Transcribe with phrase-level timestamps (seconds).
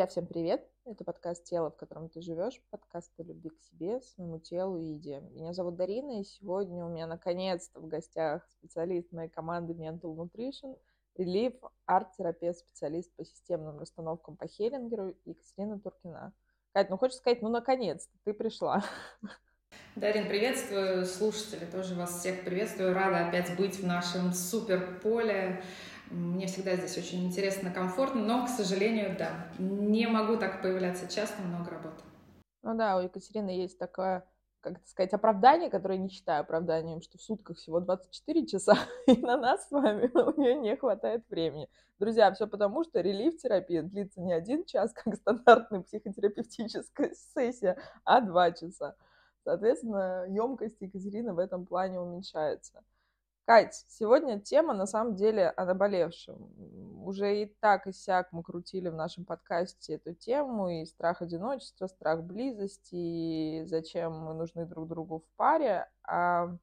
[0.00, 0.66] Друзья, всем привет!
[0.86, 4.94] Это подкаст «Тело, в котором ты живешь», подкаст о любви к себе, своему телу и
[4.94, 5.20] еде.
[5.32, 10.78] Меня зовут Дарина, и сегодня у меня наконец-то в гостях специалист моей команды Mental Nutrition,
[11.18, 11.52] релиф,
[11.84, 16.32] арт-терапевт, специалист по системным расстановкам по Хеллингеру Екатерина Туркина.
[16.72, 18.82] Кать, ну хочешь сказать, ну наконец-то ты пришла.
[19.96, 22.94] Дарин, приветствую, слушатели, тоже вас всех приветствую.
[22.94, 25.62] Рада опять быть в нашем супер поле
[26.10, 31.40] мне всегда здесь очень интересно, комфортно, но, к сожалению, да, не могу так появляться часто,
[31.42, 32.02] много работы.
[32.62, 34.24] Ну да, у Екатерины есть такое,
[34.60, 38.76] как это сказать, оправдание, которое я не считаю оправданием, что в сутках всего 24 часа,
[39.06, 41.68] и на нас с вами у нее не хватает времени.
[41.98, 48.52] Друзья, все потому, что релиф-терапия длится не один час, как стандартная психотерапевтическая сессия, а два
[48.52, 48.96] часа.
[49.44, 52.84] Соответственно, емкость Екатерины в этом плане уменьшается.
[53.50, 56.52] Кать, сегодня тема на самом деле о наболевшем.
[57.04, 61.88] Уже и так и сяк мы крутили в нашем подкасте эту тему, и страх одиночества,
[61.88, 65.90] страх близости, и зачем мы нужны друг другу в паре.
[66.04, 66.56] А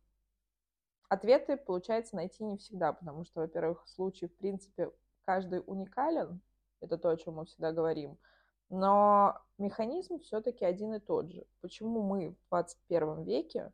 [1.10, 4.90] ответы, получается, найти не всегда, потому что, во-первых, случай, в принципе,
[5.26, 6.40] каждый уникален,
[6.80, 8.18] это то, о чем мы всегда говорим,
[8.70, 11.44] но механизм все-таки один и тот же.
[11.60, 13.74] Почему мы в 21 веке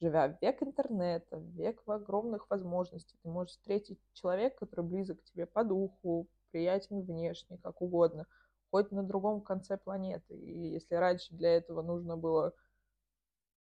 [0.00, 5.24] живя в век интернета, в век огромных возможностей, ты можешь встретить человека, который близок к
[5.24, 8.26] тебе по духу, приятен внешне, как угодно,
[8.70, 10.36] хоть на другом конце планеты.
[10.36, 12.54] И если раньше для этого нужно было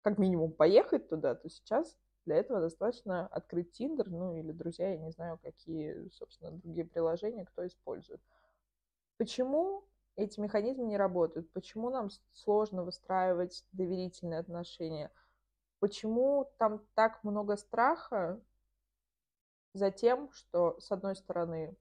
[0.01, 4.97] как минимум поехать туда, то сейчас для этого достаточно открыть Тиндер, ну или друзья, я
[4.97, 8.21] не знаю, какие, собственно, другие приложения кто использует.
[9.17, 9.83] Почему
[10.15, 11.51] эти механизмы не работают?
[11.51, 15.11] Почему нам сложно выстраивать доверительные отношения?
[15.81, 18.39] Почему там так много страха
[19.73, 21.75] за тем, что с одной стороны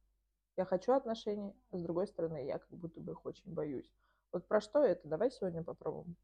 [0.57, 3.93] я хочу отношений, а с другой стороны я как будто бы их очень боюсь.
[4.33, 5.07] Вот про что это?
[5.07, 6.17] Давай сегодня попробуем.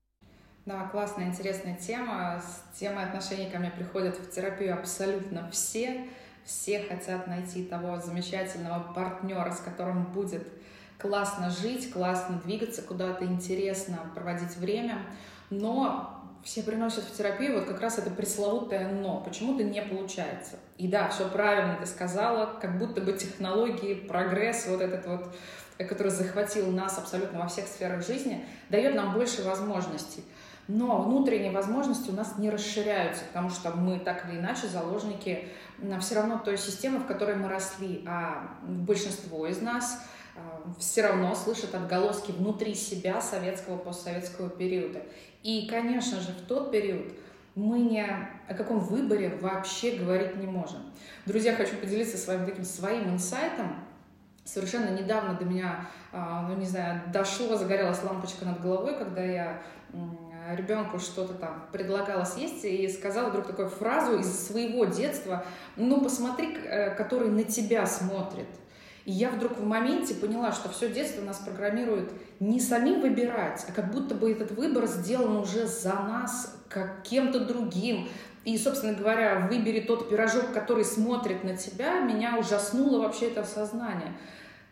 [0.64, 2.40] Да, классная, интересная тема.
[2.40, 6.08] С темой отношений ко мне приходят в терапию абсолютно все.
[6.44, 10.46] Все хотят найти того замечательного партнера, с которым будет
[10.98, 15.04] классно жить, классно двигаться, куда-то интересно проводить время.
[15.50, 19.20] Но все приносят в терапию вот как раз это пресловутое «но».
[19.20, 20.56] Почему-то не получается.
[20.78, 25.34] И да, все правильно ты сказала, как будто бы технологии, прогресс, вот этот вот,
[25.76, 30.22] который захватил нас абсолютно во всех сферах жизни, дает нам больше возможностей.
[30.68, 35.48] Но внутренние возможности у нас не расширяются, потому что мы так или иначе заложники
[36.00, 38.04] все равно той системы, в которой мы росли.
[38.06, 40.15] А большинство из нас а,
[40.78, 45.02] все равно слышат отголоски внутри себя советского постсоветского периода.
[45.42, 47.12] И, конечно же, в тот период
[47.54, 50.80] мы ни о каком выборе вообще говорить не можем.
[51.24, 53.74] Друзья, хочу поделиться с вами таким своим инсайтом.
[54.44, 59.62] Совершенно недавно до меня, а, ну не знаю, дошло, загорелась лампочка над головой, когда я
[60.54, 65.44] ребенку что-то там предлагала съесть и сказала вдруг такую фразу из своего детства,
[65.76, 68.46] ну посмотри, э, который на тебя смотрит.
[69.06, 73.72] И я вдруг в моменте поняла, что все детство нас программирует не самим выбирать, а
[73.72, 78.08] как будто бы этот выбор сделан уже за нас, как кем-то другим.
[78.44, 84.12] И, собственно говоря, выбери тот пирожок, который смотрит на тебя, меня ужаснуло вообще это сознание.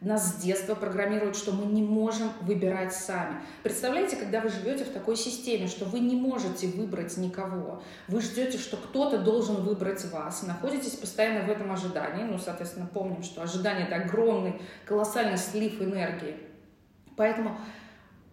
[0.01, 3.37] Нас с детства программируют, что мы не можем выбирать сами.
[3.63, 8.59] Представляете, когда вы живете в такой системе, что вы не можете выбрать никого, вы ждете,
[8.59, 13.87] что кто-то должен выбрать вас, находитесь постоянно в этом ожидании, ну, соответственно, помним, что ожидание—
[13.89, 16.37] это огромный, колоссальный слив энергии.
[17.17, 17.57] Поэтому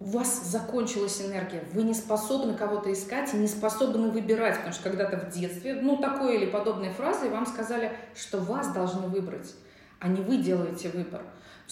[0.01, 4.89] у вас закончилась энергия, вы не способны кого-то искать и не способны выбирать, потому что
[4.89, 9.53] когда-то в детстве, ну, такой или подобной фразой вам сказали, что вас должны выбрать,
[9.99, 11.21] а не вы делаете выбор.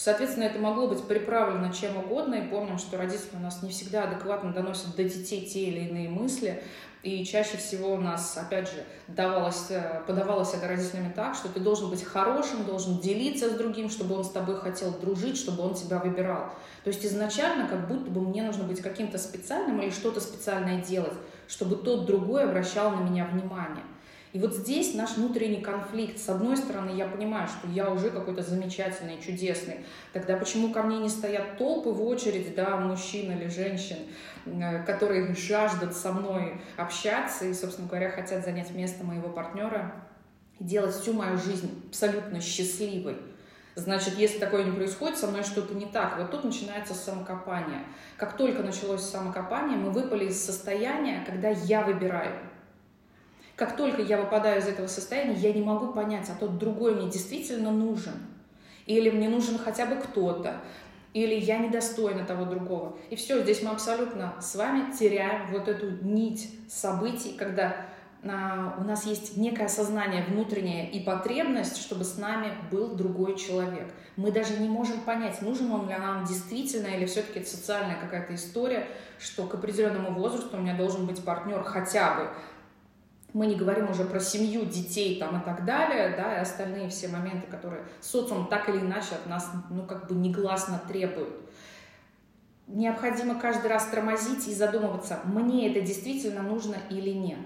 [0.02, 4.04] Соответственно, это могло быть приправлено чем угодно, и помним, что родители у нас не всегда
[4.04, 6.62] адекватно доносят до детей те или иные мысли,
[7.02, 11.60] и чаще всего у нас, опять же, давалось, э, подавалось это родителями так, что ты
[11.60, 15.74] должен быть хорошим, должен делиться с другим, чтобы он с тобой хотел дружить, чтобы он
[15.74, 16.46] тебя выбирал.
[16.82, 21.12] То есть изначально как будто бы мне нужно быть каким-то специальным или что-то специальное делать,
[21.46, 23.84] чтобы тот другой обращал на меня внимание.
[24.32, 26.18] И вот здесь наш внутренний конфликт.
[26.18, 29.84] С одной стороны, я понимаю, что я уже какой-то замечательный, чудесный.
[30.12, 33.96] Тогда почему ко мне не стоят толпы в очередь, да, мужчин или женщин,
[34.46, 39.94] э, которые жаждут со мной общаться и, собственно говоря, хотят занять место моего партнера
[40.60, 43.16] и делать всю мою жизнь абсолютно счастливой.
[43.74, 46.18] Значит, если такое не происходит, со мной что-то не так.
[46.18, 47.80] Вот тут начинается самокопание.
[48.16, 52.32] Как только началось самокопание, мы выпали из состояния, когда я выбираю
[53.60, 57.10] как только я выпадаю из этого состояния, я не могу понять, а тот другой мне
[57.10, 58.14] действительно нужен.
[58.86, 60.62] Или мне нужен хотя бы кто-то.
[61.12, 62.96] или я недостойна того другого.
[63.10, 67.76] И все, здесь мы абсолютно с вами теряем вот эту нить событий, когда
[68.24, 73.92] а, у нас есть некое сознание внутреннее и потребность, чтобы с нами был другой человек.
[74.16, 78.34] Мы даже не можем понять, нужен он ли нам действительно, или все-таки это социальная какая-то
[78.36, 78.86] история,
[79.18, 82.30] что к определенному возрасту у меня должен быть партнер хотя бы
[83.32, 87.08] мы не говорим уже про семью, детей там и так далее, да, и остальные все
[87.08, 91.34] моменты, которые социум так или иначе от нас, ну, как бы негласно требует.
[92.66, 97.40] Необходимо каждый раз тормозить и задумываться, мне это действительно нужно или нет.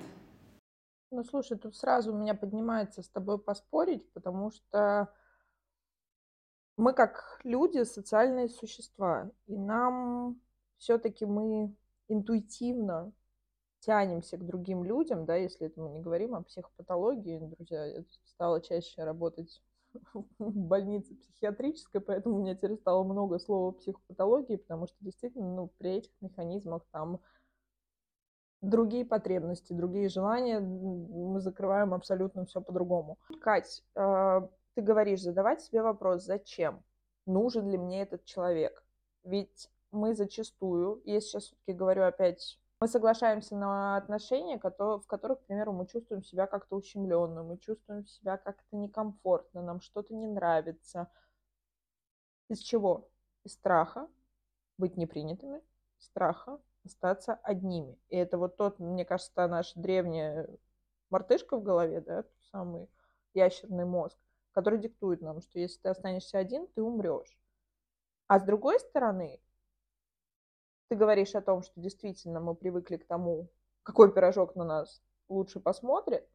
[1.10, 5.12] Ну, слушай, тут сразу у меня поднимается с тобой поспорить, потому что
[6.76, 10.40] мы как люди социальные существа, и нам
[10.76, 11.74] все-таки мы
[12.08, 13.12] интуитивно
[13.84, 18.60] тянемся к другим людям, да, если это мы не говорим о психопатологии, друзья, я стала
[18.60, 19.62] чаще работать
[20.14, 25.70] в больнице психиатрической, поэтому у меня теперь стало много слова психопатологии, потому что действительно, ну,
[25.78, 27.20] при этих механизмах там
[28.62, 33.18] другие потребности, другие желания, мы закрываем абсолютно все по-другому.
[33.42, 36.82] Кать, а, ты говоришь, задавать себе вопрос, зачем?
[37.26, 38.82] Нужен ли мне этот человек?
[39.22, 45.46] Ведь мы зачастую, я сейчас все-таки говорю опять мы соглашаемся на отношения, в которых, к
[45.46, 51.08] примеру, мы чувствуем себя как-то ущемленно, мы чувствуем себя как-то некомфортно, нам что-то не нравится.
[52.48, 53.08] Из чего?
[53.44, 54.08] Из страха
[54.76, 55.62] быть непринятыми,
[55.98, 57.98] страха остаться одними.
[58.08, 60.48] И это вот тот, мне кажется, та наша древняя
[61.10, 62.90] мартышка в голове, да, тот самый
[63.32, 64.18] ящерный мозг,
[64.52, 67.38] который диктует нам, что если ты останешься один, ты умрешь.
[68.26, 69.40] А с другой стороны,
[70.88, 73.48] ты говоришь о том, что действительно мы привыкли к тому,
[73.82, 76.28] какой пирожок на нас лучше посмотрит.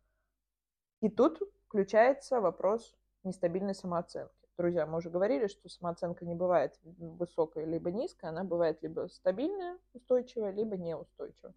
[1.02, 4.34] И тут включается вопрос нестабильной самооценки.
[4.58, 9.78] Друзья, мы уже говорили, что самооценка не бывает высокая либо низкая, она бывает либо стабильная,
[9.94, 11.54] устойчивая, либо неустойчивая.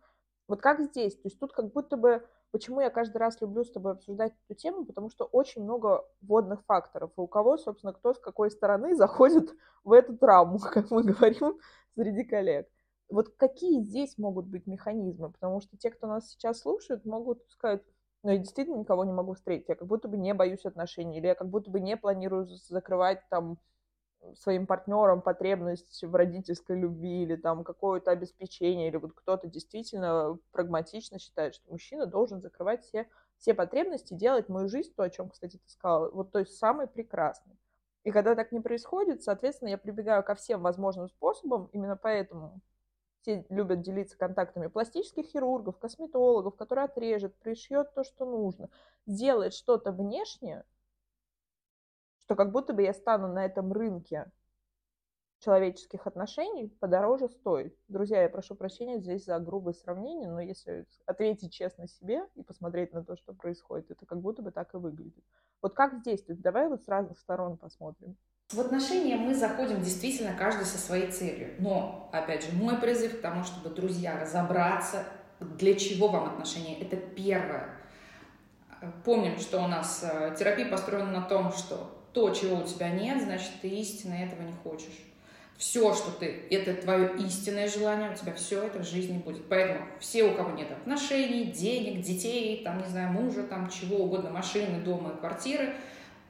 [0.47, 1.15] Вот как здесь?
[1.15, 2.27] То есть тут как будто бы...
[2.51, 4.85] Почему я каждый раз люблю с тобой обсуждать эту тему?
[4.85, 7.11] Потому что очень много водных факторов.
[7.17, 11.59] И у кого, собственно, кто с какой стороны заходит в эту травму, как мы говорим,
[11.95, 12.69] среди коллег.
[13.13, 15.31] Вот какие здесь могут быть механизмы?
[15.31, 17.83] Потому что те, кто нас сейчас слушают, могут сказать,
[18.23, 21.27] ну, я действительно никого не могу встретить, я как будто бы не боюсь отношений, или
[21.27, 23.59] я как будто бы не планирую закрывать там
[24.39, 31.19] своим партнерам потребность в родительской любви или там какое-то обеспечение, или вот кто-то действительно прагматично
[31.19, 35.57] считает, что мужчина должен закрывать все, все потребности, делать мою жизнь, то, о чем, кстати,
[35.59, 37.59] ты сказала, вот то есть самый прекрасный.
[38.05, 42.61] И когда так не происходит, соответственно, я прибегаю ко всем возможным способам, именно поэтому
[43.23, 48.69] все любят делиться контактами пластических хирургов, косметологов, который отрежет, пришьет то, что нужно,
[49.07, 50.65] сделает что-то внешнее,
[52.21, 54.31] что как будто бы я стану на этом рынке
[55.39, 57.77] человеческих отношений подороже стоит.
[57.89, 62.93] Друзья, я прошу прощения здесь за грубое сравнение, но если ответить честно себе и посмотреть
[62.93, 65.25] на то, что происходит, это как будто бы так и выглядит.
[65.61, 66.25] Вот как здесь?
[66.27, 68.17] Давай вот с разных сторон посмотрим.
[68.53, 71.55] В отношения мы заходим действительно каждый со своей целью.
[71.59, 75.05] Но, опять же, мой призыв к тому, чтобы, друзья, разобраться,
[75.41, 76.79] для чего вам отношения.
[76.79, 77.71] Это первое.
[79.05, 83.23] Помним, что у нас э, терапия построена на том, что то, чего у тебя нет,
[83.23, 84.99] значит, ты истинно этого не хочешь.
[85.57, 89.49] Все, что ты, это твое истинное желание, у тебя все это в жизни будет.
[89.49, 94.29] Поэтому все, у кого нет отношений, денег, детей, там, не знаю, мужа, там, чего угодно,
[94.31, 95.75] машины, дома, квартиры–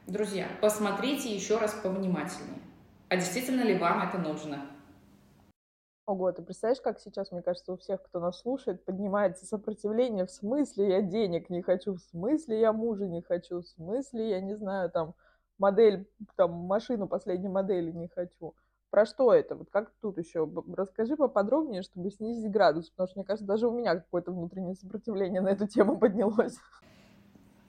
[0.07, 2.59] Друзья, посмотрите еще раз повнимательнее.
[3.07, 4.65] А действительно ли вам это нужно?
[6.05, 10.31] Ого, ты представляешь, как сейчас, мне кажется, у всех, кто нас слушает, поднимается сопротивление, в
[10.31, 14.55] смысле я денег не хочу, в смысле я мужа не хочу, в смысле я не
[14.55, 15.15] знаю, там,
[15.57, 16.05] модель,
[16.35, 18.55] там, машину последней модели не хочу.
[18.89, 19.55] Про что это?
[19.55, 20.51] Вот как тут еще?
[20.75, 25.39] Расскажи поподробнее, чтобы снизить градус, потому что, мне кажется, даже у меня какое-то внутреннее сопротивление
[25.39, 26.57] на эту тему поднялось.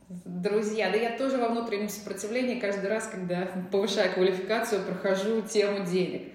[0.08, 6.32] Друзья, да я тоже во внутреннем сопротивлении каждый раз, когда повышаю квалификацию, прохожу тему денег.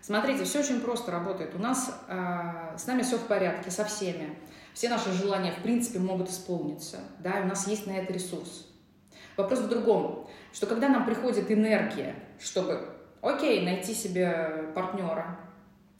[0.00, 1.54] Смотрите, все очень просто работает.
[1.54, 4.38] У нас э, с нами все в порядке, со всеми.
[4.72, 6.98] Все наши желания, в принципе, могут исполниться.
[7.18, 8.68] Да, и у нас есть на это ресурс.
[9.36, 12.88] Вопрос в другом, что когда нам приходит энергия, чтобы,
[13.20, 15.38] окей, найти себе партнера,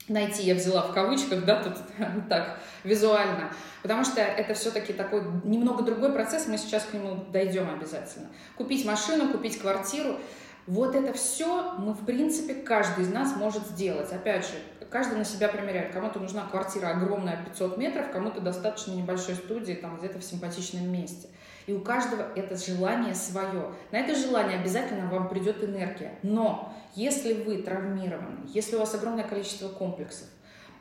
[0.08, 1.74] найти, я взяла в кавычках, да, тут
[2.28, 7.68] так, визуально, потому что это все-таки такой немного другой процесс, мы сейчас к нему дойдем
[7.70, 8.28] обязательно.
[8.56, 10.18] Купить машину, купить квартиру,
[10.66, 14.10] вот это все мы, в принципе, каждый из нас может сделать.
[14.12, 14.54] Опять же,
[14.88, 15.92] каждый на себя примеряет.
[15.92, 21.28] Кому-то нужна квартира огромная, 500 метров, кому-то достаточно небольшой студии, там где-то в симпатичном месте.
[21.66, 23.72] И у каждого это желание свое.
[23.90, 26.18] На это желание обязательно вам придет энергия.
[26.22, 30.28] Но если вы травмированы, если у вас огромное количество комплексов,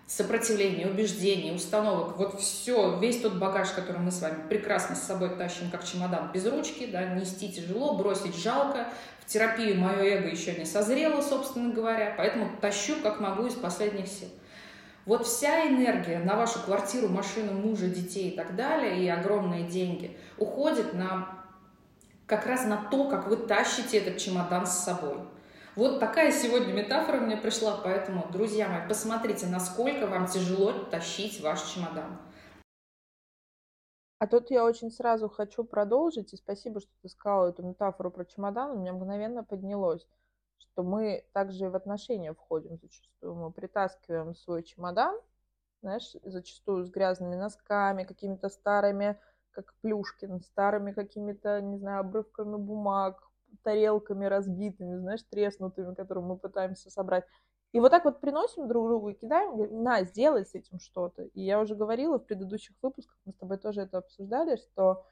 [0.05, 5.37] сопротивления, убеждений, установок, вот все, весь тот багаж, который мы с вами прекрасно с собой
[5.37, 8.89] тащим, как чемодан без ручки, да, нести тяжело, бросить жалко,
[9.21, 14.07] в терапию мое эго еще не созрело, собственно говоря, поэтому тащу как могу из последних
[14.07, 14.27] сил.
[15.05, 20.17] Вот вся энергия на вашу квартиру, машину, мужа, детей и так далее, и огромные деньги,
[20.37, 21.43] уходит на
[22.25, 25.17] как раз на то, как вы тащите этот чемодан с собой.
[25.75, 31.61] Вот такая сегодня метафора мне пришла, поэтому, друзья мои, посмотрите, насколько вам тяжело тащить ваш
[31.63, 32.17] чемодан.
[34.19, 38.23] А тут я очень сразу хочу продолжить, и спасибо, что ты сказала эту метафору про
[38.23, 40.07] чемодан, у меня мгновенно поднялось,
[40.63, 43.35] что мы также и в отношения входим зачастую.
[43.35, 45.19] Мы притаскиваем свой чемодан,
[45.81, 49.19] знаешь, зачастую с грязными носками, какими-то старыми,
[49.51, 53.21] как Плюшкин, старыми какими-то, не знаю, обрывками бумаг,
[53.63, 57.25] тарелками разбитыми, знаешь, треснутыми, которые мы пытаемся собрать.
[57.73, 61.23] И вот так вот приносим друг другу и кидаем, говорим, на, сделай с этим что-то.
[61.23, 65.05] И я уже говорила в предыдущих выпусках, мы с тобой тоже это обсуждали, что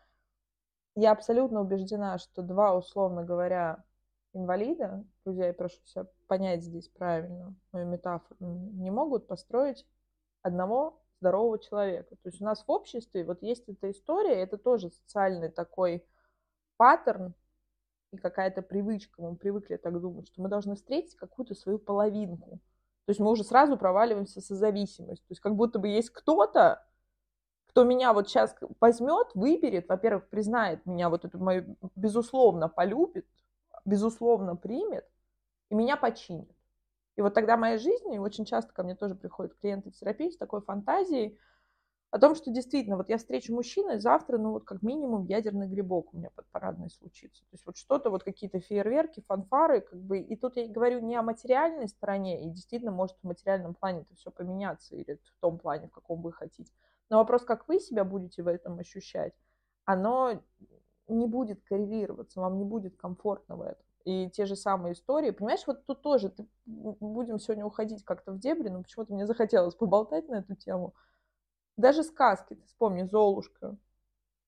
[0.95, 3.83] я абсолютно убеждена, что два, условно говоря,
[4.33, 9.85] инвалида, друзья, я прошу себя понять здесь правильно мою метафору, не могут построить
[10.41, 12.15] одного здорового человека.
[12.15, 16.05] То есть у нас в обществе вот есть эта история, это тоже социальный такой
[16.77, 17.33] паттерн,
[18.11, 22.59] и какая-то привычка, мы привыкли так думать, что мы должны встретить какую-то свою половинку.
[23.05, 25.25] То есть мы уже сразу проваливаемся со зависимостью.
[25.27, 26.85] То есть как будто бы есть кто-то,
[27.67, 33.25] кто меня вот сейчас возьмет, выберет, во-первых, признает меня, вот эту мою, безусловно, полюбит,
[33.85, 35.05] безусловно, примет
[35.69, 36.49] и меня починит.
[37.15, 40.29] И вот тогда моя жизнь, и очень часто ко мне тоже приходят клиенты в терапии
[40.29, 41.37] с такой фантазией,
[42.09, 45.67] о том, что действительно, вот я встречу мужчину, и завтра, ну вот как минимум ядерный
[45.67, 47.43] грибок у меня под парадной случится.
[47.43, 51.15] То есть вот что-то, вот какие-то фейерверки, фанфары, как бы, и тут я говорю не
[51.15, 55.57] о материальной стороне, и действительно может в материальном плане это все поменяться, или в том
[55.57, 56.73] плане, в каком вы хотите.
[57.09, 59.33] Но вопрос, как вы себя будете в этом ощущать,
[59.85, 60.41] оно
[61.17, 63.83] не будет коррелироваться, вам не будет комфортно в этом.
[64.03, 65.31] И те же самые истории.
[65.31, 69.75] Понимаешь, вот тут тоже ты, будем сегодня уходить как-то в дебри, но почему-то мне захотелось
[69.75, 70.93] поболтать на эту тему–
[71.77, 73.77] даже сказки, ты вспомни, Золушка,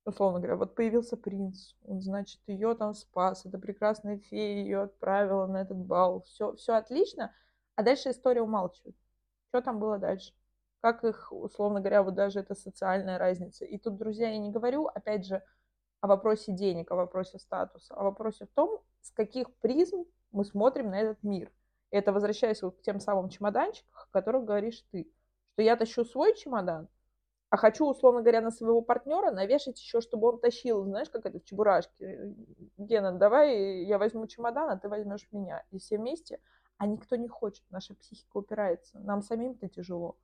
[0.06, 5.48] условно говоря, вот появился принц, он, значит, ее там спас, эта прекрасная фея ее отправила
[5.48, 7.34] на этот бал, все, все отлично,
[7.76, 8.96] а дальше история умалчивает.
[9.50, 10.34] Что там было дальше?
[10.82, 13.64] Как их, условно говоря, вот даже это социальная разница.
[13.64, 15.42] И тут, друзья, я не говорю, опять же,
[16.04, 20.90] о вопросе денег, о вопросе статуса, о вопросе в том, с каких призм мы смотрим
[20.90, 21.50] на этот мир.
[21.92, 25.10] Это возвращаясь вот к тем самым чемоданчикам, о которых говоришь ты,
[25.54, 26.90] что я тащу свой чемодан,
[27.50, 31.40] а хочу, условно говоря, на своего партнера навешать еще, чтобы он тащил, знаешь, как это
[31.40, 32.36] в чебурашке.
[32.78, 35.64] Гена, давай я возьму чемодан, а ты возьмешь меня.
[35.72, 36.42] И все вместе,
[36.80, 39.00] а никто не хочет, наша психика упирается.
[39.00, 40.18] Нам самим-то тяжело,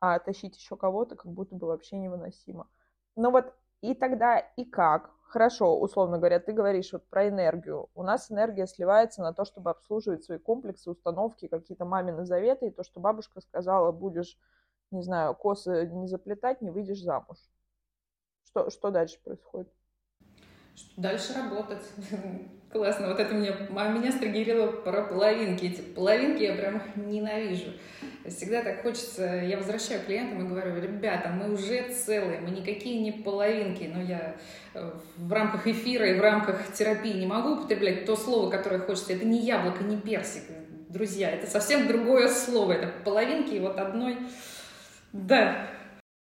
[0.00, 2.66] а тащить еще кого-то как будто бы вообще невыносимо.
[3.14, 5.10] Но вот и тогда и как?
[5.22, 7.90] Хорошо, условно говоря, ты говоришь вот про энергию.
[7.94, 12.70] У нас энергия сливается на то, чтобы обслуживать свои комплексы, установки, какие-то мамины заветы, и
[12.70, 14.38] то, что бабушка сказала, будешь
[14.90, 17.38] не знаю, косы не заплетать, не выйдешь замуж.
[18.44, 19.72] Что, что дальше происходит?
[20.96, 21.82] Дальше работать.
[22.72, 23.08] Классно.
[23.08, 25.64] Вот это мне, меня стригерило про половинки.
[25.64, 27.72] Эти половинки я прям ненавижу.
[28.26, 33.10] Всегда так хочется, я возвращаю клиентам и говорю, ребята, мы уже целые, мы никакие не
[33.10, 33.90] половинки.
[33.92, 34.36] Но я
[34.74, 39.14] э, в рамках эфира и в рамках терапии не могу употреблять то слово, которое хочется.
[39.14, 40.42] Это не яблоко, не персик,
[40.90, 41.30] друзья.
[41.30, 42.72] Это совсем другое слово.
[42.72, 44.18] Это половинки и вот одной
[45.12, 45.68] да.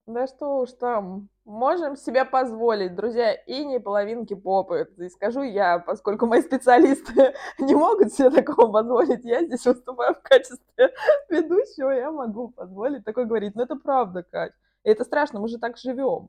[0.06, 4.88] Да что уж там, можем себе позволить, друзья, и не половинки попы.
[4.96, 10.22] И скажу я, поскольку мои специалисты не могут себе такого позволить, я здесь выступаю в
[10.22, 10.94] качестве
[11.28, 13.54] ведущего, я могу позволить такое говорить.
[13.54, 14.52] Но это правда, Кать.
[14.84, 16.28] И это страшно, мы же так живем.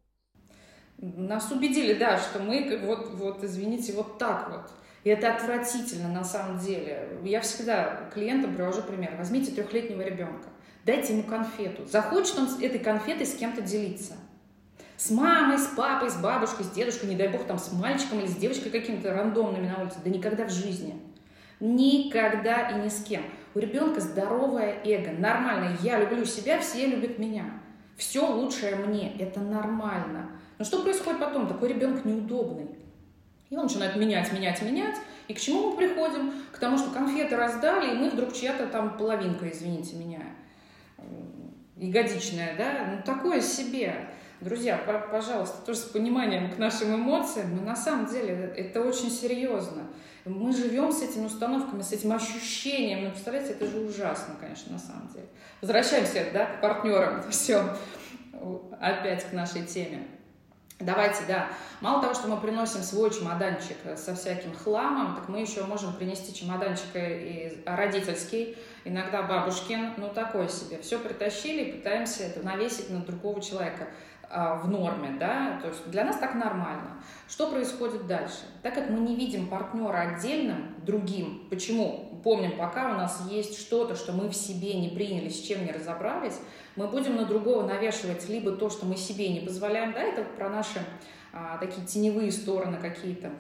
[0.98, 4.72] Нас убедили, да, что мы вот, вот, извините, вот так вот.
[5.04, 7.20] И это отвратительно на самом деле.
[7.24, 9.16] Я всегда клиентам привожу пример.
[9.18, 10.50] Возьмите трехлетнего ребенка.
[10.86, 11.86] Дайте ему конфету.
[11.86, 14.16] Захочет он этой конфетой с кем-то делиться.
[15.01, 18.27] С мамой, с папой, с бабушкой, с дедушкой, не дай бог, там с мальчиком или
[18.27, 19.98] с девочкой какими-то рандомными на улице.
[20.03, 20.96] Да никогда в жизни.
[21.60, 23.24] Никогда и ни с кем.
[23.55, 25.75] У ребенка здоровое эго, нормально.
[25.81, 27.46] Я люблю себя, все любят меня.
[27.98, 30.29] Все лучшее мне, это нормально.
[30.60, 31.48] Но что происходит потом?
[31.48, 32.67] Такой ребенок неудобный.
[33.50, 34.98] И он начинает менять, менять, менять.
[35.27, 36.31] И к чему мы приходим?
[36.51, 40.22] К тому, что конфеты раздали, и мы вдруг чья-то там половинка, извините меня
[41.81, 44.08] ягодичная, да, ну такое себе.
[44.41, 44.75] Друзья,
[45.12, 49.83] пожалуйста, тоже с пониманием к нашим эмоциям, но на самом деле это очень серьезно.
[50.25, 53.03] Мы живем с этими установками, с этим ощущением.
[53.03, 55.27] Ну, представляете, это же ужасно, конечно, на самом деле.
[55.62, 57.21] Возвращаемся, да, к партнерам.
[57.29, 57.63] Все,
[58.79, 60.07] опять к нашей теме.
[60.79, 61.50] Давайте, да.
[61.79, 66.33] Мало того, что мы приносим свой чемоданчик со всяким хламом, так мы еще можем принести
[66.33, 70.80] чемоданчик и родительский, иногда бабушкин, ну такой себе.
[70.82, 73.88] Все притащили и пытаемся это навесить на другого человека.
[74.34, 77.04] А, в норме, да, то есть для нас так нормально.
[77.28, 78.40] Что происходит дальше?
[78.64, 82.22] Так как мы не видим партнера отдельным, другим, почему?
[82.24, 85.72] Помним, пока у нас есть что-то, что мы в себе не приняли, с чем не
[85.74, 86.40] разобрались,
[86.78, 90.50] мы будем на другого навешивать либо то, что мы себе не позволяем, да, это про
[90.50, 90.80] наши
[91.34, 93.32] а, такие теневые стороны какие-то,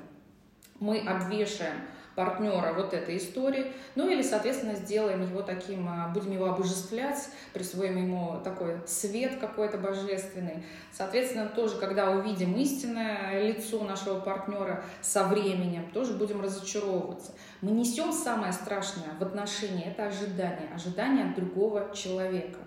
[0.81, 1.77] мы обвешаем
[2.21, 7.97] партнера вот этой истории, ну или, соответственно, сделаем его таким, а, будем его обожествлять, присвоим
[7.97, 10.63] ему такой свет какой-то божественный.
[10.91, 17.31] Соответственно, тоже, когда увидим истинное лицо нашего партнера со временем, тоже будем разочаровываться.
[17.61, 22.59] Мы несем самое страшное в отношении, это ожидание, ожидание от другого человека.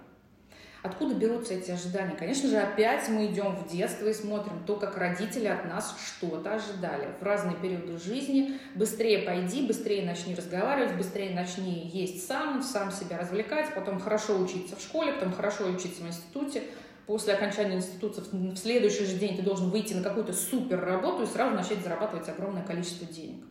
[0.85, 2.15] Откуда берутся эти ожидания?
[2.15, 6.57] Конечно же, опять мы идем в детство и смотрим то, как родители от нас что-то
[6.57, 7.09] ожидали.
[7.19, 13.17] В разные периоды жизни быстрее пойди, быстрее начни разговаривать, быстрее начни есть сам, сам себя
[13.17, 16.65] развлекать, потом хорошо учиться в школе, потом хорошо учиться в институте.
[17.07, 21.27] После окончания института в следующий же день ты должен выйти на какую-то супер работу и
[21.27, 23.43] сразу начать зарабатывать огромное количество денег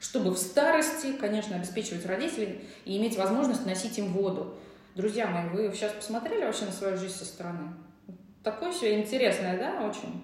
[0.00, 4.58] чтобы в старости, конечно, обеспечивать родителей и иметь возможность носить им воду.
[4.94, 7.74] Друзья мои, вы сейчас посмотрели вообще на свою жизнь со стороны?
[8.44, 10.22] Такое все интересное, да, очень?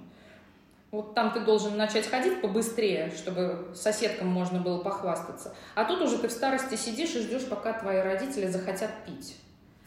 [0.93, 5.57] Вот там ты должен начать ходить побыстрее, чтобы соседкам можно было похвастаться.
[5.75, 9.37] А тут уже ты в старости сидишь и ждешь, пока твои родители захотят пить.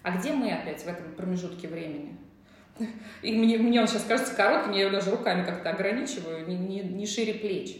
[0.02, 2.18] А где мы опять в этом промежутке времени?
[3.22, 6.82] И мне, мне он сейчас кажется коротким, я его даже руками как-то ограничиваю, не, не,
[6.82, 7.78] не шире плеч.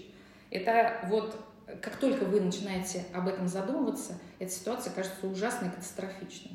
[0.52, 1.36] Это вот
[1.82, 6.52] как только вы начинаете об этом задумываться, эта ситуация кажется ужасной катастрофичной.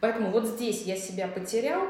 [0.00, 1.82] Поэтому вот здесь я себя потерял,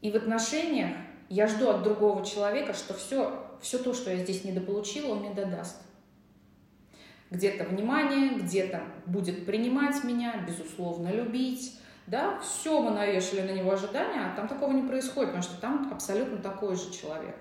[0.00, 0.96] и в отношениях
[1.28, 5.34] я жду от другого человека, что все, все то, что я здесь недополучила, он мне
[5.34, 5.82] додаст.
[7.30, 11.76] Где-то внимание, где-то будет принимать меня, безусловно, любить.
[12.06, 15.92] Да, все мы навешали на него ожидания, а там такого не происходит, потому что там
[15.92, 17.36] абсолютно такой же человек.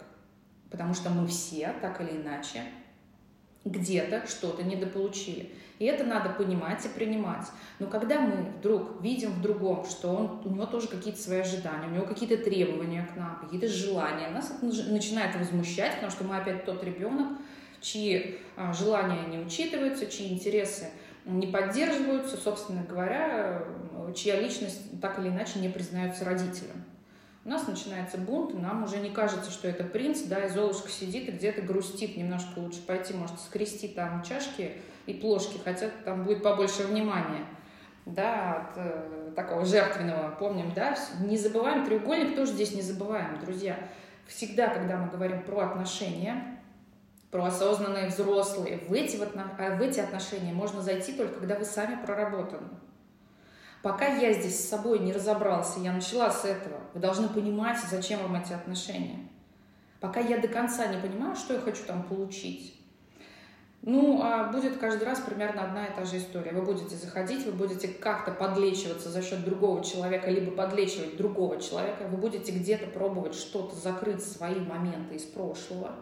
[0.70, 2.62] Потому что мы все, так или иначе,
[3.66, 5.52] где-то что-то недополучили.
[5.80, 7.46] И это надо понимать и принимать.
[7.80, 11.88] Но когда мы вдруг видим в другом, что он, у него тоже какие-то свои ожидания,
[11.88, 16.38] у него какие-то требования к нам, какие-то желания, нас это начинает возмущать, потому что мы
[16.38, 17.38] опять тот ребенок,
[17.80, 20.90] чьи а, желания не учитываются, чьи интересы
[21.26, 23.64] не поддерживаются, собственно говоря,
[24.16, 26.84] чья личность так или иначе не признается родителям.
[27.46, 31.30] У нас начинается бунт, нам уже не кажется, что это принц, да, и Золушка сидит
[31.30, 34.74] и где-то грустит, немножко лучше пойти, может, скрести там чашки
[35.06, 37.46] и плошки, хотя там будет побольше внимания,
[38.06, 43.80] да, от э, такого жертвенного, помним, да, не забываем, треугольник тоже здесь не забываем, друзья.
[44.28, 46.60] Всегда, когда мы говорим про отношения,
[47.32, 52.04] про осознанные взрослые, в эти, э, в эти отношения можно зайти только, когда вы сами
[52.04, 52.68] проработаны.
[53.82, 58.22] Пока я здесь с собой не разобрался, я начала с этого, вы должны понимать, зачем
[58.22, 59.20] вам эти отношения.
[60.02, 62.80] Пока я до конца не понимаю, что я хочу там получить,
[63.82, 66.52] ну, а будет каждый раз примерно одна и та же история.
[66.52, 72.06] Вы будете заходить, вы будете как-то подлечиваться за счет другого человека, либо подлечивать другого человека,
[72.10, 75.96] вы будете где-то пробовать что-то закрыть, свои моменты из прошлого,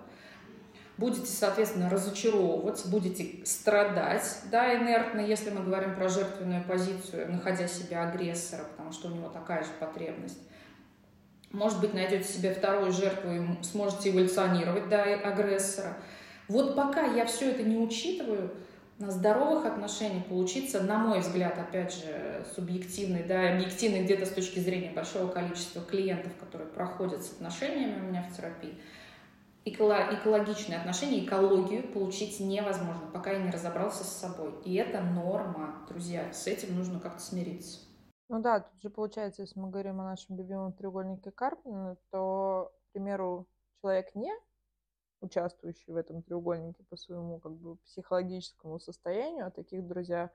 [0.98, 8.10] будете, соответственно, разочаровываться, будете страдать, да, инертно, если мы говорим про жертвенную позицию, находя себя
[8.10, 10.40] агрессора, потому что у него такая же потребность.
[11.52, 15.98] Может быть, найдете себе вторую жертву и сможете эволюционировать до агрессора.
[16.48, 18.54] Вот пока я все это не учитываю,
[19.00, 24.60] на здоровых отношениях получиться, на мой взгляд, опять же, субъективный, да, объективный где-то с точки
[24.60, 28.76] зрения большого количества клиентов, которые проходят с отношениями у меня в терапии,
[29.70, 34.54] экологичные отношения, экологию получить невозможно, пока я не разобрался с собой.
[34.64, 37.80] И это норма, друзья, с этим нужно как-то смириться.
[38.30, 42.92] Ну да, тут же получается, если мы говорим о нашем любимом треугольнике Карпмана, то, к
[42.94, 43.48] примеру,
[43.82, 44.34] человек не
[45.22, 50.32] участвующий в этом треугольнике по своему как бы психологическому состоянию, а таких, друзья,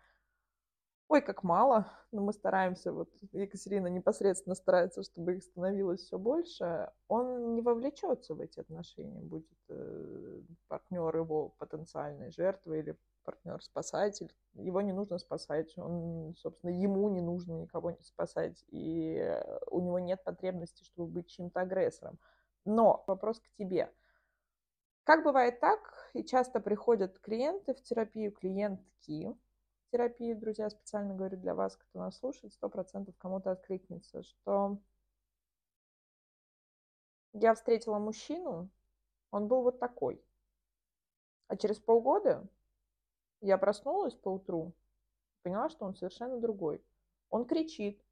[1.08, 6.90] Ой, как мало, но мы стараемся, вот Екатерина непосредственно старается, чтобы их становилось все больше.
[7.08, 14.34] Он не вовлечется в эти отношения, будет э, партнер его потенциальной жертвы или партнер-спасатель.
[14.54, 19.38] Его не нужно спасать, он, собственно, ему не нужно никого не спасать, и
[19.70, 22.18] у него нет потребности, чтобы быть чьим-то агрессором.
[22.64, 23.92] Но вопрос к тебе.
[25.04, 29.36] Как бывает так, и часто приходят клиенты в терапию, клиентки,
[29.92, 34.78] терапии, друзья, специально говорю для вас, кто нас слушает, сто процентов кому-то откликнется, что
[37.34, 38.70] я встретила мужчину,
[39.30, 40.24] он был вот такой.
[41.48, 42.46] А через полгода
[43.42, 44.72] я проснулась по утру,
[45.42, 46.82] поняла, что он совершенно другой.
[47.28, 48.02] Он кричит,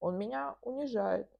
[0.00, 1.30] он меня унижает,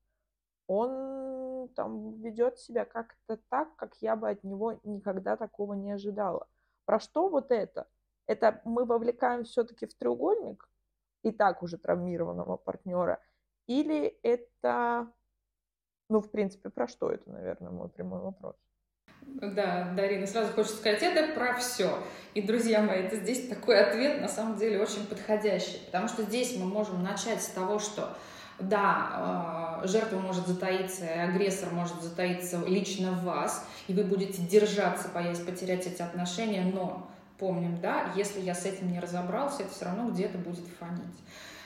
[0.68, 6.46] он там ведет себя как-то так, как я бы от него никогда такого не ожидала.
[6.84, 7.88] Про что вот это?
[8.30, 10.68] Это мы вовлекаем все-таки в треугольник
[11.24, 13.20] и так уже травмированного партнера,
[13.66, 15.08] или это,
[16.08, 18.54] ну, в принципе, про что это, наверное, мой прямой вопрос.
[19.22, 21.98] Да, Дарина, сразу хочется сказать, это про все.
[22.34, 25.84] И, друзья мои, это здесь такой ответ, на самом деле, очень подходящий.
[25.86, 28.16] Потому что здесь мы можем начать с того, что
[28.60, 35.08] да, э, жертва может затаиться, агрессор может затаиться лично в вас, и вы будете держаться,
[35.12, 39.86] боясь потерять эти отношения, но помним, да, если я с этим не разобрался, это все
[39.86, 41.18] равно где-то будет фонить.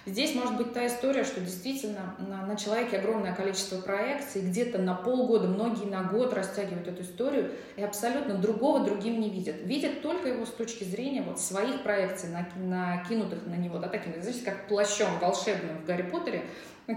[0.07, 4.95] Здесь может быть та история, что действительно на, на человеке огромное количество проекций, где-то на
[4.95, 9.57] полгода, многие на год растягивают эту историю и абсолютно другого другим не видят.
[9.63, 14.45] Видят только его с точки зрения вот своих проекций, накинутых на него, да, таким, знаете,
[14.45, 16.45] как плащом волшебным в Гарри Поттере,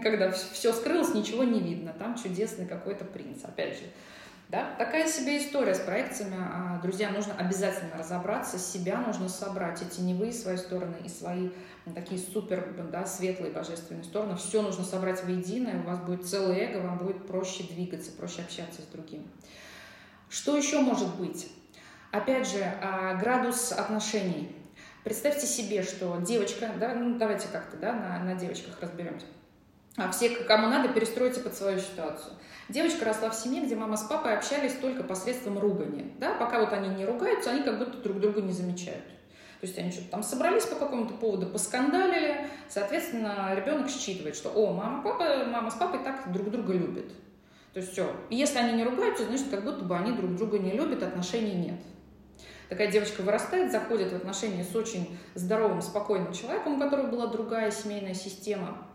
[0.03, 3.85] когда все скрылось, ничего не видно, там чудесный какой-то принц, опять же.
[4.49, 4.75] Да?
[4.77, 6.37] Такая себе история с проекциями.
[6.39, 11.49] А, друзья, нужно обязательно разобраться, себя нужно собрать, и теневые свои стороны, и свои
[11.93, 14.37] такие супер да, светлые божественные стороны.
[14.37, 18.41] Все нужно собрать воедино, и у вас будет целое эго, вам будет проще двигаться, проще
[18.41, 19.27] общаться с другим.
[20.29, 21.51] Что еще может быть?
[22.11, 24.55] Опять же, а, градус отношений.
[25.03, 29.25] Представьте себе, что девочка, да, ну давайте как-то да, на, на девочках разберемся.
[29.97, 32.33] А все, кому надо, перестройте под свою ситуацию.
[32.69, 36.05] Девочка росла в семье, где мама с папой общались только посредством ругания.
[36.19, 36.35] Да?
[36.35, 39.03] Пока вот они не ругаются, они как будто друг друга не замечают.
[39.59, 44.71] То есть они что-то там собрались по какому-то поводу, поскандалили, соответственно, ребенок считывает, что о,
[44.71, 47.07] мама, папа, мама с папой так друг друга любят.
[47.73, 48.15] То есть все.
[48.29, 51.55] И если они не ругаются, значит, как будто бы они друг друга не любят, отношений
[51.55, 51.79] нет.
[52.69, 57.71] Такая девочка вырастает, заходит в отношения с очень здоровым, спокойным человеком, у которого была другая
[57.71, 58.85] семейная система,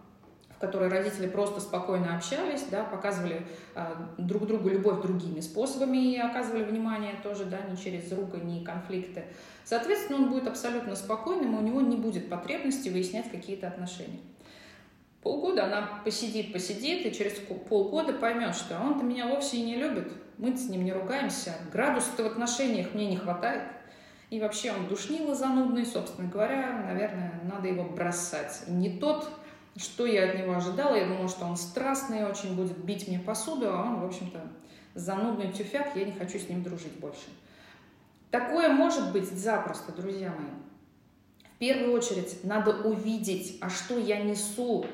[0.62, 3.44] которой родители просто спокойно общались, да, показывали
[3.75, 3.85] э,
[4.16, 9.25] друг другу любовь другими способами и оказывали внимание тоже, да, не через ругань, не конфликты.
[9.64, 14.20] Соответственно, он будет абсолютно спокойным, и у него не будет потребности выяснять какие-то отношения.
[15.20, 17.33] Полгода она посидит, посидит, и через
[17.68, 22.22] полгода поймет, что он-то меня вовсе и не любит, мы с ним не ругаемся, градуса-то
[22.22, 23.64] в отношениях мне не хватает.
[24.31, 28.62] И вообще он душнило занудный, собственно говоря, наверное, надо его бросать.
[28.68, 29.29] Не тот
[29.77, 30.95] что я от него ожидала?
[30.95, 34.41] Я думала, что он страстный, очень будет бить мне посуду, а он, в общем-то,
[34.95, 37.25] занудный тюфяк, я не хочу с ним дружить больше.
[38.31, 40.51] Такое может быть запросто, друзья мои.
[41.55, 44.85] В первую очередь надо увидеть, а что я несу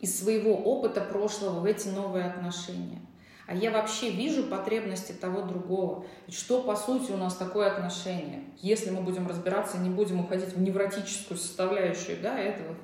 [0.00, 3.00] из своего опыта прошлого в эти новые отношения.
[3.46, 6.06] А я вообще вижу потребности того другого.
[6.28, 8.44] Что, по сути, у нас такое отношение?
[8.60, 12.74] Если мы будем разбираться, не будем уходить в невротическую составляющую да, этого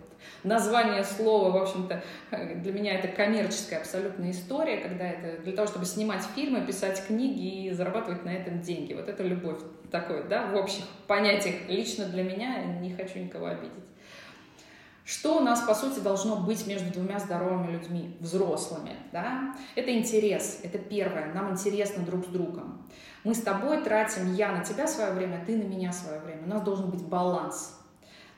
[0.45, 5.87] название слова, в общем-то, для меня это коммерческая абсолютная история, когда это для того, чтобы
[5.87, 8.95] снимать фильмы, писать книги и зарабатывать на этом деньги.
[8.95, 9.59] Вот это любовь
[9.91, 11.57] такой, да, в общих понятиях.
[11.69, 13.73] Лично для меня не хочу никого обидеть.
[15.11, 18.95] Что у нас, по сути, должно быть между двумя здоровыми людьми, взрослыми?
[19.11, 19.57] Да?
[19.75, 21.35] Это интерес, это первое.
[21.35, 22.87] Нам интересно друг с другом.
[23.25, 26.45] Мы с тобой тратим, я на тебя свое время, ты на меня свое время.
[26.45, 27.80] У нас должен быть баланс.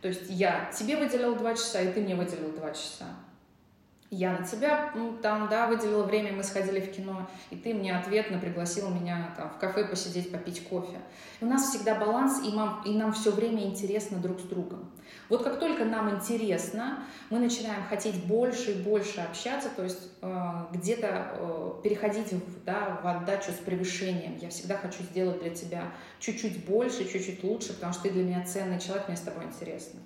[0.02, 3.06] То есть я тебе выделил два часа, и ты мне выделил два часа.
[4.14, 7.96] Я на тебя ну, там, да, выделила время, мы сходили в кино, и ты мне
[7.96, 10.98] ответно пригласил меня там в кафе посидеть, попить кофе.
[11.40, 14.90] У нас всегда баланс, и нам, и нам все время интересно друг с другом.
[15.30, 20.52] Вот как только нам интересно, мы начинаем хотеть больше и больше общаться, то есть э,
[20.72, 24.36] где-то э, переходить в, да, в отдачу с превышением.
[24.36, 28.44] Я всегда хочу сделать для тебя чуть-чуть больше, чуть-чуть лучше, потому что ты для меня
[28.44, 30.00] ценный человек, мне с тобой интересно.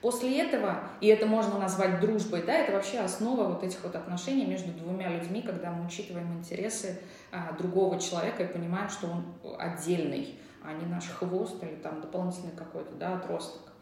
[0.00, 4.46] После этого, и это можно назвать дружбой, да, это вообще основа вот этих вот отношений
[4.46, 9.24] между двумя людьми, когда мы учитываем интересы а, другого человека и понимаем, что он
[9.58, 13.72] отдельный, а не наш хвост или там дополнительный какой-то, да, отросток.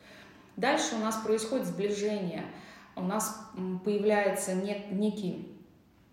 [0.57, 2.47] Дальше у нас происходит сближение,
[2.97, 3.41] у нас
[3.85, 5.58] появляется некий а,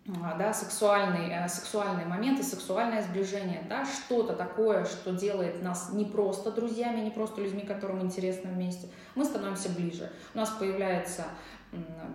[0.05, 6.51] да, сексуальный, э, сексуальные моменты, сексуальное сближение, да, что-то такое, что делает нас не просто
[6.51, 10.11] друзьями, не просто людьми, которым интересно вместе, мы становимся ближе.
[10.35, 11.23] У нас появляется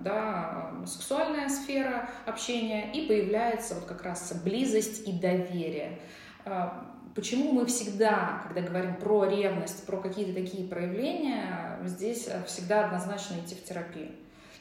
[0.00, 5.98] да, сексуальная сфера общения и появляется вот как раз близость и доверие.
[6.44, 13.34] А, почему мы всегда, когда говорим про ревность, про какие-то такие проявления, здесь всегда однозначно
[13.34, 14.12] идти в терапию?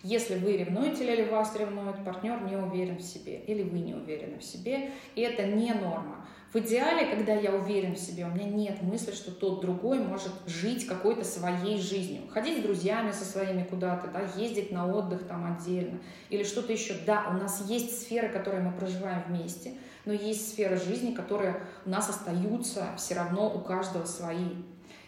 [0.04, 4.40] Если вы ревнуете или вас ревнует, партнер не уверен в себе или вы не уверены
[4.40, 6.26] в себе, и это не норма.
[6.54, 10.32] В идеале, когда я уверен в себе, у меня нет мысли, что тот другой может
[10.48, 12.24] жить какой-то своей жизнью.
[12.32, 16.96] Ходить с друзьями со своими куда-то, да, ездить на отдых там отдельно или что-то еще.
[17.06, 19.74] Да, у нас есть сферы, которые мы проживаем вместе,
[20.06, 24.56] но есть сферы жизни, которые у нас остаются все равно у каждого свои.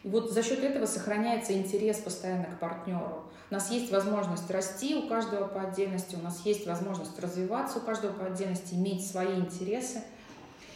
[0.04, 3.31] И вот за счет этого сохраняется интерес постоянно к партнеру.
[3.52, 7.82] У нас есть возможность расти у каждого по отдельности, у нас есть возможность развиваться у
[7.82, 10.04] каждого по отдельности, иметь свои интересы,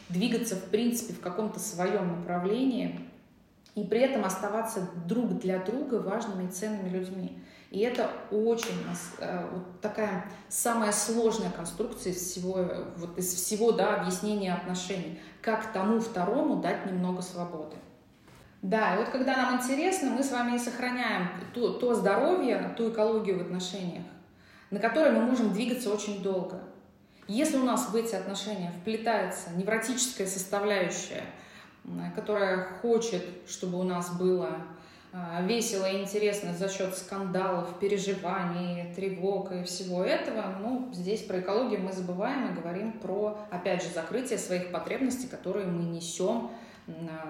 [0.10, 3.00] двигаться, в принципе, в каком-то своем направлении
[3.76, 7.42] и при этом оставаться друг для друга важными и ценными людьми.
[7.72, 8.76] И это очень
[9.20, 12.60] э, вот такая самая сложная конструкция из всего,
[12.98, 15.22] вот из всего да, объяснения отношений.
[15.42, 17.78] Как тому второму дать немного свободы.
[18.66, 22.90] Да, и вот когда нам интересно, мы с вами и сохраняем то, то здоровье, ту
[22.90, 24.06] экологию в отношениях,
[24.72, 26.64] на которой мы можем двигаться очень долго.
[27.28, 31.26] Если у нас в эти отношения вплетается невротическая составляющая,
[32.16, 34.58] которая хочет, чтобы у нас было
[35.14, 41.40] а, весело и интересно за счет скандалов, переживаний, тревог и всего этого, ну, здесь про
[41.40, 46.50] экологию мы забываем и говорим про, опять же, закрытие своих потребностей, которые мы несем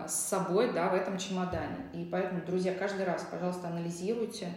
[0.07, 1.89] с собой да, в этом чемодане.
[1.93, 4.49] И поэтому, друзья, каждый раз, пожалуйста, анализируйте,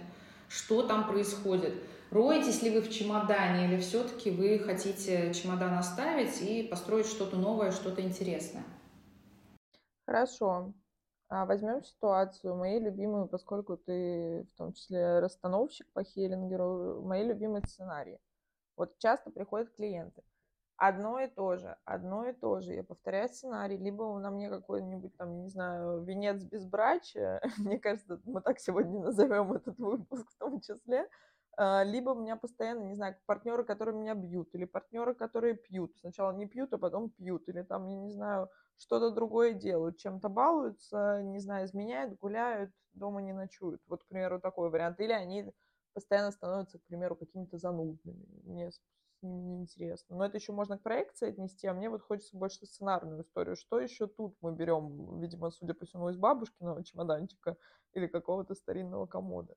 [0.48, 1.74] что там происходит.
[2.10, 7.70] Роетесь ли вы в чемодане или все-таки вы хотите чемодан оставить и построить что-то новое,
[7.70, 8.64] что-то интересное?
[10.06, 10.72] Хорошо.
[11.28, 17.62] А возьмем ситуацию, мои любимые, поскольку ты в том числе расстановщик по Хеллингеру, мои любимые
[17.66, 18.18] сценарии.
[18.76, 20.22] Вот часто приходят клиенты
[20.78, 22.72] одно и то же, одно и то же.
[22.72, 28.40] Я повторяю сценарий, либо на мне какой-нибудь там, не знаю, венец безбрачия, мне кажется, мы
[28.40, 31.08] так сегодня назовем этот выпуск в том числе,
[31.56, 35.96] а, либо у меня постоянно, не знаю, партнеры, которые меня бьют, или партнеры, которые пьют.
[35.98, 40.28] Сначала не пьют, а потом пьют, или там, я не знаю, что-то другое делают, чем-то
[40.28, 43.82] балуются, не знаю, изменяют, гуляют, дома не ночуют.
[43.88, 45.00] Вот, к примеру, такой вариант.
[45.00, 45.52] Или они
[45.94, 48.24] постоянно становятся, к примеру, какими-то занудными.
[48.44, 48.70] Мне
[49.22, 50.16] ними неинтересно.
[50.16, 53.56] Но это еще можно к проекции отнести, а мне вот хочется больше сценарную историю.
[53.56, 57.56] Что еще тут мы берем, видимо, судя по всему, из бабушкиного чемоданчика
[57.94, 59.54] или какого-то старинного комода?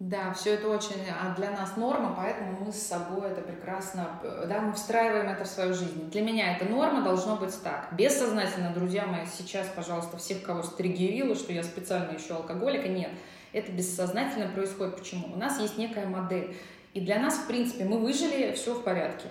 [0.00, 4.60] Да, все это очень а для нас норма, поэтому мы с собой это прекрасно, да,
[4.60, 6.10] мы встраиваем это в свою жизнь.
[6.10, 7.94] Для меня это норма должно быть так.
[7.96, 13.10] Бессознательно, друзья мои, сейчас, пожалуйста, всех, кого стригерила, что я специально ищу алкоголика, нет.
[13.52, 14.96] Это бессознательно происходит.
[14.96, 15.32] Почему?
[15.32, 16.56] У нас есть некая модель.
[16.94, 19.28] И для нас, в принципе, мы выжили, все в порядке.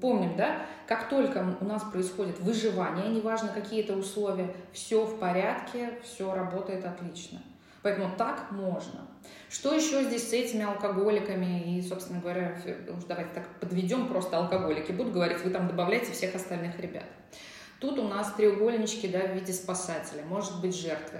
[0.00, 5.98] Помним, да, как только у нас происходит выживание, неважно какие это условия, все в порядке,
[6.02, 7.42] все работает отлично.
[7.82, 9.00] Поэтому так можно.
[9.50, 12.56] Что еще здесь с этими алкоголиками и, собственно говоря,
[12.96, 14.92] уж давайте так подведем просто алкоголики.
[14.92, 17.04] Буду говорить, вы там добавляете всех остальных ребят.
[17.80, 21.18] Тут у нас треугольнички да, в виде спасателя, может быть жертвы.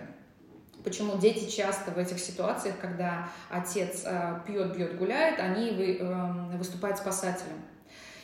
[0.84, 6.56] Почему дети часто в этих ситуациях, когда отец э, пьет, бьет, гуляет, они вы, э,
[6.56, 7.62] выступают спасателем.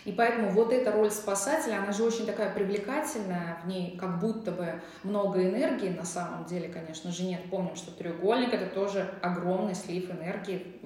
[0.04, 4.50] И поэтому вот эта роль спасателя, она же очень такая привлекательная, в ней как будто
[4.50, 7.50] бы много энергии, на самом деле, конечно же, нет.
[7.50, 10.80] Помним, что треугольник— это тоже огромный слив энергии.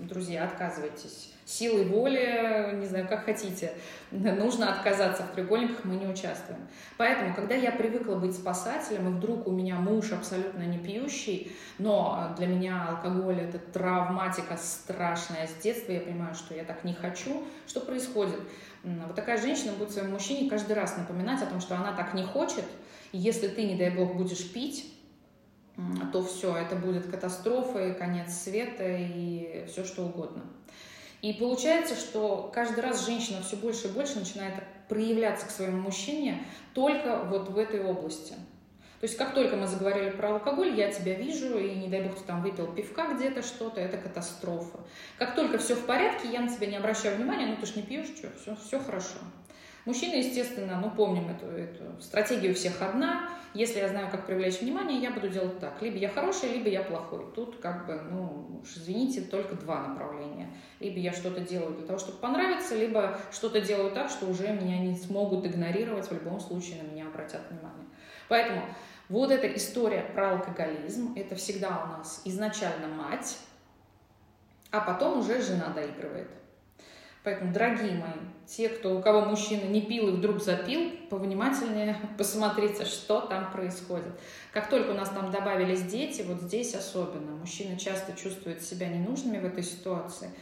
[0.00, 3.72] Друзья, отказывайтесь силой воли, не знаю, как хотите,
[4.10, 6.60] нужно отказаться в треугольниках, мы не участвуем.
[6.98, 12.34] Поэтому, когда я привыкла быть спасателем, и вдруг у меня муж абсолютно не пьющий, но
[12.36, 17.44] для меня алкоголь— это травматика страшная с детства, я понимаю, что я так не хочу,
[17.66, 18.40] что происходит?
[18.82, 22.24] Вот такая женщина будет своему мужчине каждый раз напоминать о том, что она так не
[22.24, 22.64] хочет,
[23.12, 24.92] и если ты, не дай бог, будешь пить,
[26.12, 30.42] то все, это будет катастрофа и конец света и все что угодно.
[31.20, 34.54] И получается, что каждый раз женщина все больше и больше начинает
[34.88, 38.34] проявляться к своему мужчине только вот в этой области.
[39.00, 42.16] То есть как только мы заговорили про алкоголь, я тебя вижу, и не дай бог
[42.16, 44.80] ты там выпил пивка где-то что-то, это катастрофа.
[45.18, 47.82] Как только все в порядке, я на тебя не обращаю внимания, ну ты ж не
[47.82, 49.18] пьешь, что, все, все хорошо.
[49.88, 53.30] Мужчина, естественно, ну, помним эту, эту стратегию всех одна.
[53.54, 55.80] Если я знаю, как привлечь внимание, я буду делать так.
[55.80, 57.24] Либо я хороший, либо я плохой.
[57.34, 60.50] Тут, как бы, ну, уж извините, только два направления.
[60.78, 64.78] Либо я что-то делаю для того, чтобы понравиться, либо что-то делаю так, что уже меня
[64.78, 67.86] не смогут игнорировать, в любом случае на меня обратят внимание.
[68.28, 68.60] Поэтому
[69.08, 73.38] вот эта история про алкоголизм, это всегда у нас изначально мать,
[74.70, 76.28] а потом уже жена доигрывает.
[77.24, 78.12] Поэтому, дорогие мои,
[78.46, 84.12] те, кто, у кого мужчина не пил и вдруг запил, повнимательнее посмотрите, что там происходит.
[84.52, 89.38] Как только у нас там добавились дети, вот здесь особенно, мужчины часто чувствуют себя ненужными
[89.38, 90.30] в этой ситуации–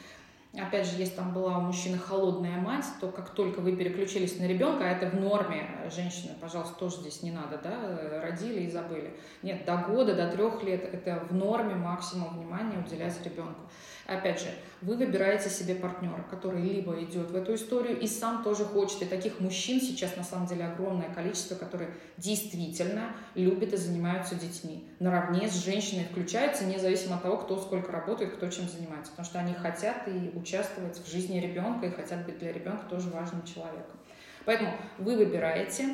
[0.58, 4.46] опять же, если там была у мужчины холодная мать, то как только вы переключились на
[4.46, 9.14] ребенка, а это в норме, женщины, пожалуйста, тоже здесь не надо, да, родили и забыли.
[9.42, 13.60] Нет, до года, до трех лет это в норме максимум внимания уделять ребенку.
[14.06, 14.46] Опять же,
[14.82, 19.02] вы выбираете себе партнера, который либо идет в эту историю и сам тоже хочет.
[19.02, 24.88] И таких мужчин сейчас на самом деле огромное количество, которые действительно любят и занимаются детьми.
[25.00, 29.10] Наравне с женщиной включаются, независимо от того, кто сколько работает, кто чем занимается.
[29.10, 33.10] Потому что они хотят и участвовать в жизни ребенка и хотят быть для ребенка тоже
[33.10, 33.96] важным человеком.
[34.44, 35.88] Поэтому вы выбираете,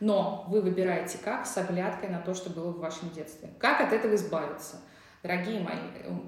[0.00, 1.46] но вы выбираете как?
[1.46, 3.50] С оглядкой на то, что было в вашем детстве.
[3.58, 4.76] Как от этого избавиться?
[5.22, 5.76] Дорогие мои,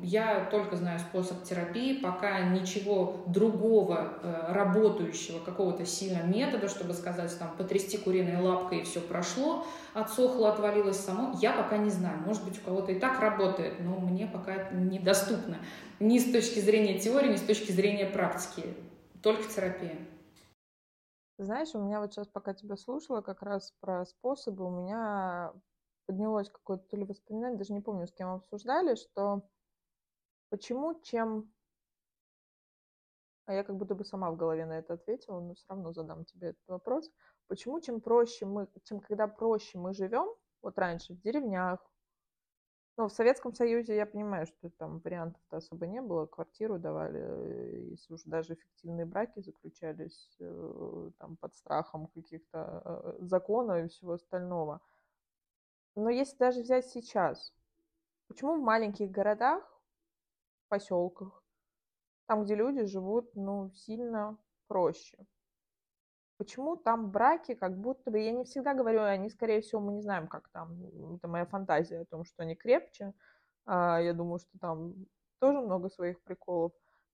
[0.03, 7.35] я только знаю способ терапии, пока ничего другого э, работающего, какого-то сильного метода, чтобы сказать,
[7.39, 12.19] там, потрясти куриной лапкой и все прошло, отсохло, отвалилось само, я пока не знаю.
[12.19, 15.57] Может быть, у кого-то и так работает, но мне пока это недоступно.
[15.99, 18.75] Ни с точки зрения теории, ни с точки зрения практики.
[19.23, 19.97] Только терапия.
[21.39, 25.53] Знаешь, у меня вот сейчас, пока тебя слушала, как раз про способы, у меня
[26.13, 29.43] поднялось какое-то то ли воспоминание, даже не помню, с кем обсуждали, что
[30.51, 31.51] почему, чем...
[33.47, 36.25] А я как будто бы сама в голове на это ответила, но все равно задам
[36.25, 37.11] тебе этот вопрос.
[37.49, 40.29] Почему, чем проще мы, чем когда проще мы живем,
[40.61, 41.81] вот раньше в деревнях,
[42.99, 47.89] ну, в Советском Союзе я понимаю, что там вариантов-то особо не было, квартиру давали, э,
[47.91, 54.13] если уж даже фиктивные браки заключались э, там под страхом каких-то э, законов и всего
[54.13, 54.83] остального–
[55.95, 57.53] но если даже взять сейчас,
[58.29, 59.81] почему в маленьких городах,
[60.69, 61.43] поселках,
[62.27, 65.27] там, где люди живут, ну, сильно проще?
[66.39, 70.03] Почему там браки, как будто бы, я не всегда говорю, они, скорее всего, мы не
[70.03, 73.15] знаем, как там, это моя фантазия о том, что они крепче,
[73.65, 74.95] а, я думаю, что там
[75.39, 76.73] тоже много своих приколов,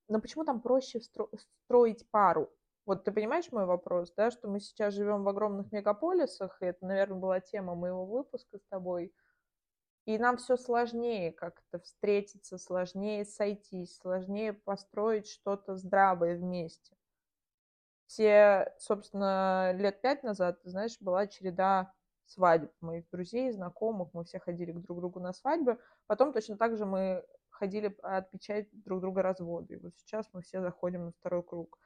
[0.08, 2.50] но почему там проще строить пару?
[2.88, 6.86] Вот ты понимаешь мой вопрос, да, что мы сейчас живем в огромных мегаполисах, и это,
[6.86, 9.12] наверное, была тема моего выпуска с тобой,
[10.06, 16.96] и нам все сложнее как-то встретиться, сложнее сойтись, сложнее построить что-то здравое вместе.
[18.06, 21.92] Все, собственно, лет пять назад, знаешь, была череда
[22.24, 25.78] свадеб моих друзей, знакомых, мы все ходили к друг другу на свадьбы.
[26.06, 29.74] Потом точно так же мы ходили отмечать друг друга разводы.
[29.74, 31.78] И вот сейчас мы все заходим на второй круг.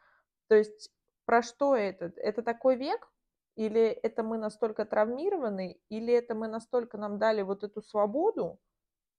[0.49, 0.91] То есть
[1.25, 2.13] про что это?
[2.17, 3.09] Это такой век?
[3.57, 5.81] Или это мы настолько травмированы?
[5.89, 8.59] Или это мы настолько нам дали вот эту свободу,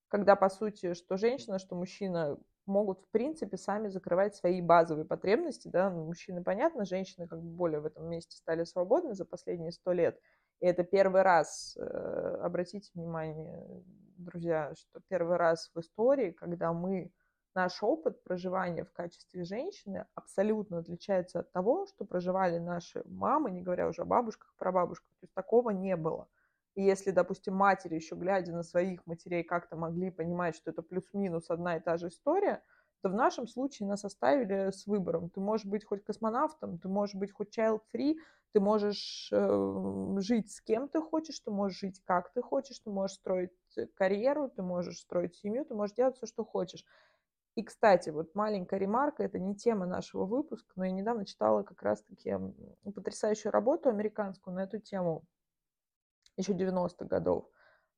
[0.09, 5.67] когда, по сути, что женщина, что мужчина могут, в принципе, сами закрывать свои базовые потребности,
[5.67, 9.71] да, ну, мужчины, понятно, женщины как бы более в этом месте стали свободны за последние
[9.71, 10.19] сто лет,
[10.62, 11.81] и это первый раз, э,
[12.41, 13.65] обратите внимание,
[14.17, 17.12] друзья, что первый раз в истории, когда мы
[17.55, 23.61] наш опыт проживания в качестве женщины абсолютно отличается от того, что проживали наши мамы, не
[23.61, 25.09] говоря уже о бабушках, прабабушках.
[25.19, 26.27] То есть такого не было.
[26.75, 31.49] И если, допустим, матери, еще глядя на своих матерей, как-то могли понимать, что это плюс-минус
[31.49, 32.63] одна и та же история,
[33.01, 35.29] то в нашем случае нас оставили с выбором.
[35.29, 38.15] Ты можешь быть хоть космонавтом, ты можешь быть хоть child-free,
[38.53, 42.89] ты можешь э, жить с кем ты хочешь, ты можешь жить как ты хочешь, ты
[42.89, 43.51] можешь строить
[43.95, 46.85] карьеру, ты можешь строить семью, ты можешь делать все, что хочешь.
[47.55, 51.83] И, кстати, вот маленькая ремарка, это не тема нашего выпуска, но я недавно читала как
[51.83, 52.35] раз-таки
[52.95, 55.23] потрясающую работу американскую на эту тему
[56.35, 57.47] еще 90-х годов,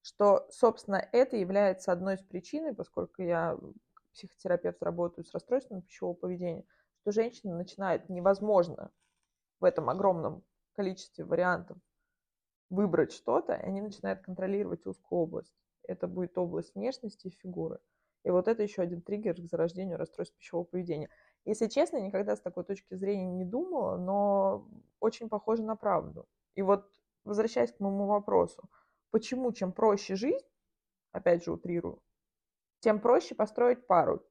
[0.02, 3.58] что, собственно, это является одной из причин, поскольку я
[4.14, 6.66] психотерапевт работаю с расстройством пищевого поведения,
[7.02, 8.92] что женщина начинает невозможно
[9.62, 11.78] в этом огромном количестве вариантов
[12.70, 15.54] выбрать что-то, и они начинают контролировать узкую область.
[15.84, 17.80] Это будет область внешности и фигуры.
[18.26, 21.10] И вот это еще один триггер к зарождению расстройств пищевого поведения.
[21.46, 24.68] Если честно, никогда с такой точки зрения не думала, но
[25.00, 26.28] очень похоже на правду.
[26.56, 26.92] И вот
[27.26, 28.70] возвращаясь к моему вопросу,
[29.12, 30.46] почему чем проще жизнь,
[31.12, 32.02] опять же утрирую,
[32.80, 34.24] тем проще построить пару.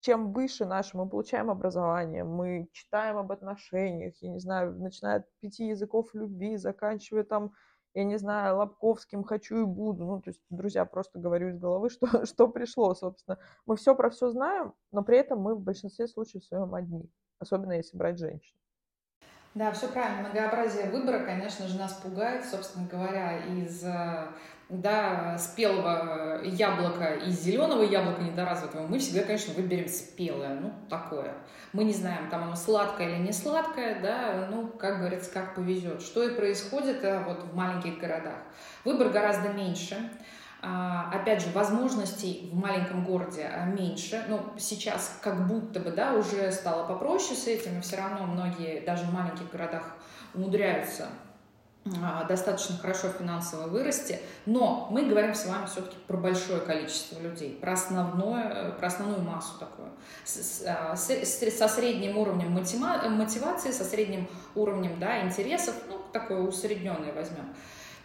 [0.00, 5.26] чем выше наше мы получаем образование, мы читаем об отношениях, я не знаю, начиная от
[5.40, 7.52] пяти языков любви, заканчивая там,
[7.94, 10.04] я не знаю, Лобковским «хочу и буду».
[10.04, 13.38] Ну, то есть, друзья, просто говорю из головы, что, что пришло, собственно.
[13.66, 17.72] Мы все про все знаем, но при этом мы в большинстве случаев своем одни, особенно
[17.72, 18.54] если брать женщин.
[19.54, 20.28] Да, все правильно.
[20.28, 24.28] Многообразие выбора, конечно же, нас пугает, собственно говоря, из э,
[24.68, 31.32] да, спелого яблока и зеленого яблока недоразвитого, мы всегда, конечно, выберем спелое, ну, такое.
[31.72, 36.02] Мы не знаем, там оно сладкое или не сладкое, да, ну, как говорится, как повезет.
[36.02, 38.36] Что и происходит а, вот в маленьких городах.
[38.84, 39.96] Выбор гораздо меньше.
[40.60, 44.22] А, опять же, возможностей в маленьком городе а, меньше.
[44.28, 48.80] Ну, сейчас как будто бы, да, уже стало попроще с этим, и все равно многие
[48.80, 49.96] даже в маленьких городах
[50.34, 51.06] умудряются
[52.28, 57.72] достаточно хорошо финансово вырасти, но мы говорим с вами все-таки про большое количество людей, про,
[57.72, 59.88] основное, про основную массу такую,
[60.66, 67.54] а, со средним уровнем мотивации, со средним уровнем да, интересов, ну, такое усредненное возьмем.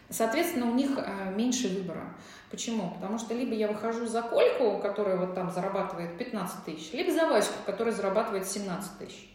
[0.09, 2.13] Соответственно, у них а, меньше выбора.
[2.51, 2.91] Почему?
[2.91, 7.27] Потому что либо я выхожу за Кольку, которая вот там зарабатывает 15 тысяч, либо за
[7.27, 9.32] Ваську, которая зарабатывает 17 тысяч.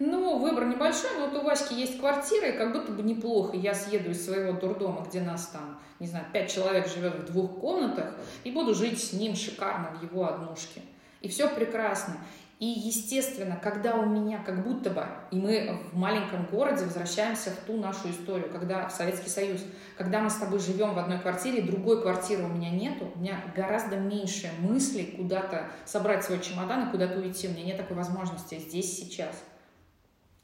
[0.00, 3.56] Ну, выбор небольшой, но вот у Васьки есть квартира, и как будто бы неплохо.
[3.56, 7.60] Я съеду из своего дурдома, где нас там, не знаю, пять человек живет в двух
[7.60, 10.80] комнатах, и буду жить с ним шикарно в его однушке.
[11.20, 12.16] И все прекрасно.
[12.58, 17.66] И, естественно, когда у меня как будто бы, и мы в маленьком городе возвращаемся в
[17.66, 19.60] ту нашу историю, когда в Советский Союз,
[19.96, 23.40] когда мы с тобой живем в одной квартире, другой квартиры у меня нету, у меня
[23.54, 27.48] гораздо меньше мыслей куда-то собрать свой чемодан и куда-то уйти.
[27.48, 29.42] У меня нет такой возможности здесь, сейчас.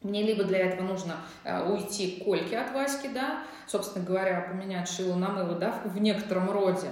[0.02, 4.88] Мне либо для этого нужно э, уйти к Кольке от Васьки, да, собственно говоря, поменять
[4.88, 6.88] шило на мыло, да, в, некотором роде.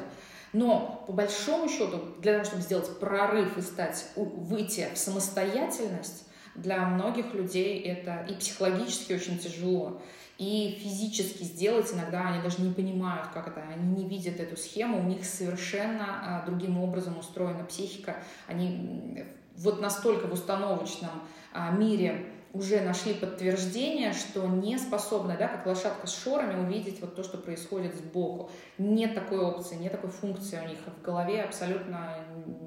[0.52, 6.86] Но по большому счету, для того, чтобы сделать прорыв и стать, выйти в самостоятельность, для
[6.86, 10.02] многих людей это и психологически очень тяжело,
[10.38, 15.00] и физически сделать иногда они даже не понимают, как это, они не видят эту схему,
[15.00, 19.24] у них совершенно а, другим образом устроена психика, они
[19.56, 22.26] вот настолько в установочном а, мире
[22.59, 27.38] уже нашли подтверждение, что не способны, да, как лошадка с шорами, увидеть вот то, что
[27.38, 28.50] происходит сбоку.
[28.78, 32.16] Нет такой опции, нет такой функции у них в голове, абсолютно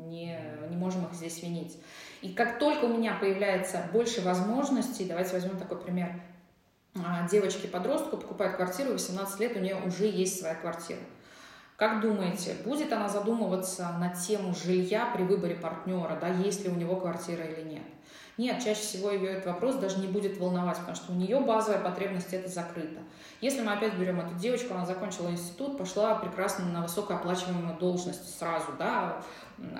[0.07, 0.39] не,
[0.69, 1.77] не можем их здесь винить.
[2.21, 6.21] И как только у меня появляется больше возможностей, давайте возьмем такой пример,
[6.95, 10.99] а, девочки-подростку покупают квартиру, 18 лет, у нее уже есть своя квартира.
[11.75, 16.75] Как думаете, будет она задумываться на тему жилья при выборе партнера, да, есть ли у
[16.75, 17.83] него квартира или нет?
[18.41, 21.79] Нет, чаще всего ее этот вопрос даже не будет волновать, потому что у нее базовая
[21.79, 22.99] потребность это закрыта.
[23.39, 28.65] Если мы опять берем эту девочку, она закончила институт, пошла прекрасно на высокооплачиваемую должность сразу,
[28.79, 29.21] да,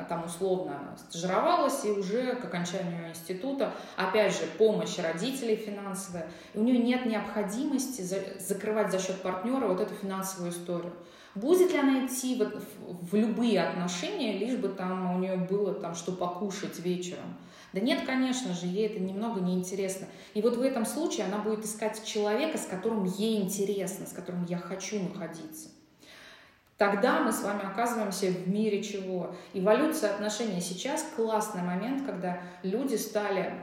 [0.07, 6.63] там условно стажировалась и уже к окончанию института, опять же, помощь родителей финансовая, и у
[6.63, 10.93] нее нет необходимости закрывать за счет партнера вот эту финансовую историю.
[11.33, 15.95] Будет ли она идти вот в любые отношения, лишь бы там у нее было там
[15.95, 17.37] что покушать вечером?
[17.73, 20.07] Да нет, конечно же, ей это немного неинтересно.
[20.33, 24.45] И вот в этом случае она будет искать человека, с которым ей интересно, с которым
[24.45, 25.69] я хочу находиться.
[26.77, 29.35] Тогда мы с вами оказываемся в мире чего?
[29.53, 33.53] Эволюция отношений сейчас классный момент, когда люди стали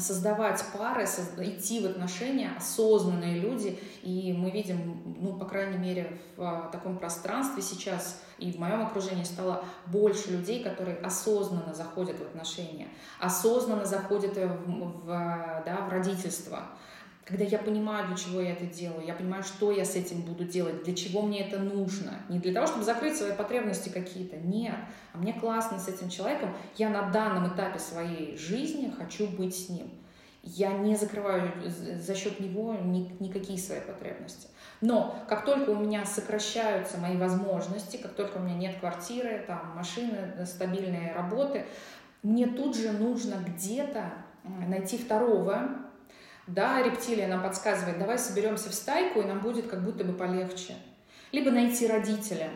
[0.00, 3.78] создавать пары, идти в отношения осознанные люди.
[4.02, 8.82] И мы видим, ну, по крайней мере, в а, таком пространстве сейчас и в моем
[8.82, 12.88] окружении стало больше людей, которые осознанно заходят в отношения,
[13.20, 16.66] осознанно заходят в, в, да, в родительство
[17.24, 20.44] когда я понимаю, для чего я это делаю, я понимаю, что я с этим буду
[20.44, 22.14] делать, для чего мне это нужно.
[22.28, 24.74] Не для того, чтобы закрыть свои потребности какие-то, нет.
[25.12, 29.68] А мне классно с этим человеком, я на данном этапе своей жизни хочу быть с
[29.68, 29.90] ним.
[30.42, 34.48] Я не закрываю за счет него ни, никакие свои потребности.
[34.80, 39.76] Но как только у меня сокращаются мои возможности, как только у меня нет квартиры, там,
[39.76, 41.66] машины, стабильные работы,
[42.24, 44.12] мне тут же нужно где-то
[44.66, 45.68] найти второго,
[46.46, 50.74] да, рептилия нам подсказывает, давай соберемся в стайку, и нам будет как будто бы полегче.
[51.30, 52.50] Либо найти родителя,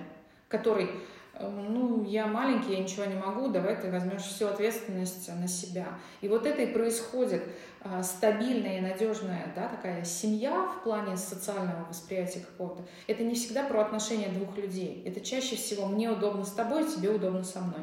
[0.48, 0.90] который,
[1.34, 5.86] э, ну, я маленький, я ничего не могу, давай ты возьмешь всю ответственность на себя.
[6.20, 7.42] И вот это и происходит.
[7.88, 13.62] А, стабильная и надежная, да, такая семья в плане социального восприятия какого-то, это не всегда
[13.62, 15.04] про отношения двух людей.
[15.06, 17.82] Это чаще всего мне удобно с тобой, тебе удобно со мной.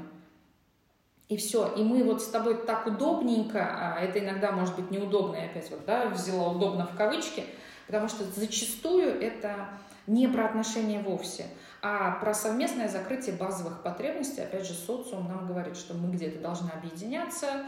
[1.29, 1.73] И все.
[1.75, 5.69] И мы вот с тобой так удобненько, а это иногда может быть неудобно, я опять
[5.71, 7.45] вот, да, взяла удобно в кавычки,
[7.87, 9.69] потому что зачастую это
[10.05, 11.47] не про отношения вовсе,
[11.81, 14.41] а про совместное закрытие базовых потребностей.
[14.41, 17.63] Опять же, социум нам говорит, что мы где-то должны объединяться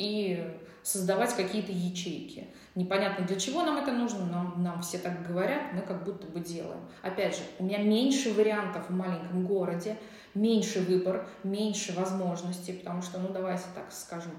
[0.00, 0.42] и
[0.82, 2.48] создавать какие-то ячейки.
[2.74, 6.40] Непонятно, для чего нам это нужно, но нам все так говорят, мы как будто бы
[6.40, 6.80] делаем.
[7.02, 9.96] Опять же, у меня меньше вариантов в маленьком городе,
[10.34, 14.32] меньше выбор, меньше возможностей, потому что, ну, давайте так скажем,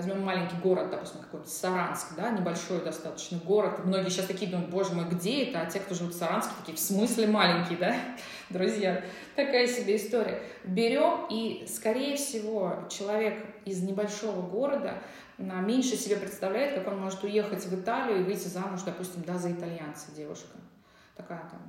[0.00, 3.84] возьмем маленький город, допустим, какой-то Саранск, да, небольшой достаточно город.
[3.84, 5.60] Многие сейчас такие думают, боже мой, где это?
[5.60, 7.94] А те, кто живут в Саранске, такие, в смысле маленький, да?
[8.48, 9.04] Друзья,
[9.36, 10.42] такая себе история.
[10.64, 14.94] Берем, и, скорее всего, человек из небольшого города
[15.36, 19.52] меньше себе представляет, как он может уехать в Италию и выйти замуж, допустим, да, за
[19.52, 20.56] итальянца девушка.
[21.14, 21.60] Такая там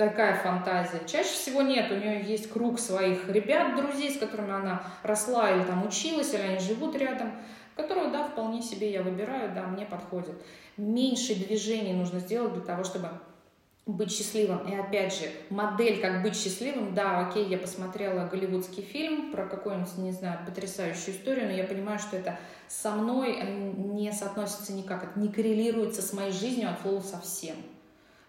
[0.00, 1.02] такая фантазия.
[1.06, 5.62] Чаще всего нет, у нее есть круг своих ребят, друзей, с которыми она росла или
[5.62, 7.32] там училась, или они живут рядом,
[7.76, 10.32] которую, да, вполне себе я выбираю, да, мне подходит.
[10.78, 13.10] Меньше движений нужно сделать для того, чтобы
[13.84, 14.66] быть счастливым.
[14.66, 19.98] И опять же, модель, как быть счастливым, да, окей, я посмотрела голливудский фильм про какую-нибудь,
[19.98, 22.38] не знаю, потрясающую историю, но я понимаю, что это
[22.68, 23.38] со мной
[23.76, 27.56] не соотносится никак, это не коррелируется с моей жизнью от слова совсем.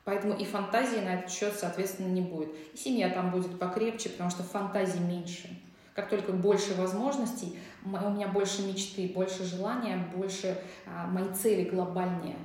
[0.04, 2.50] Поэтому и фантазии на этот счет, соответственно, не будет.
[2.74, 5.50] И семья там будет покрепче, потому что фантазий меньше.
[5.94, 12.38] Как только больше возможностей, у меня больше мечты, больше желания, больше а, мои цели глобальнее.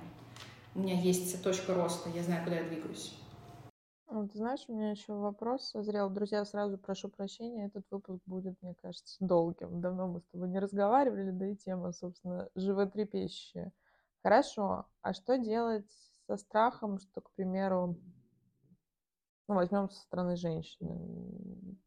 [0.74, 3.14] У меня есть точка роста, я знаю, куда я двигаюсь.
[4.08, 6.10] Ты знаешь, у меня еще вопрос созрел.
[6.10, 9.80] Друзья, сразу прошу прощения, этот выпуск будет, мне кажется, долгим.
[9.80, 13.72] Давно мы с тобой не разговаривали, да и тема, собственно, животрепещущая.
[14.22, 15.90] Хорошо, а что делать
[16.26, 17.96] со страхом, что, к примеру,
[19.48, 21.78] ну, возьмем со стороны женщины.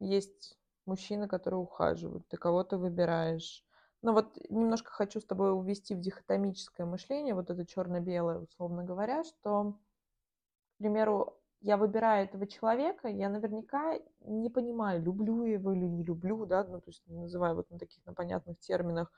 [0.00, 3.64] Есть мужчины, которые ухаживают, ты кого-то выбираешь.
[4.00, 9.24] Ну вот немножко хочу с тобой увести в дихотомическое мышление, вот это черно-белое, условно говоря,
[9.24, 16.04] что, к примеру, я выбираю этого человека, я наверняка не понимаю, люблю его или не
[16.04, 19.10] люблю, да, ну, то есть называю вот на таких, на понятных терминах.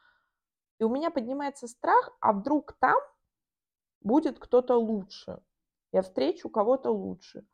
[0.79, 2.97] И у меня поднимается страх, а вдруг там
[4.01, 5.41] будет кто-то лучше.
[5.93, 7.47] Я встречу кого-то лучше.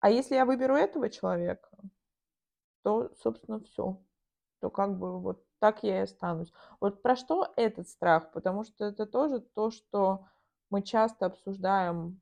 [0.00, 1.70] А если я выберу этого человека,
[2.82, 4.02] то, собственно, все.
[4.60, 6.52] То как бы вот так я и останусь.
[6.80, 8.32] Вот про что этот страх?
[8.32, 10.26] Потому что это тоже то, что
[10.70, 12.20] мы часто обсуждаем,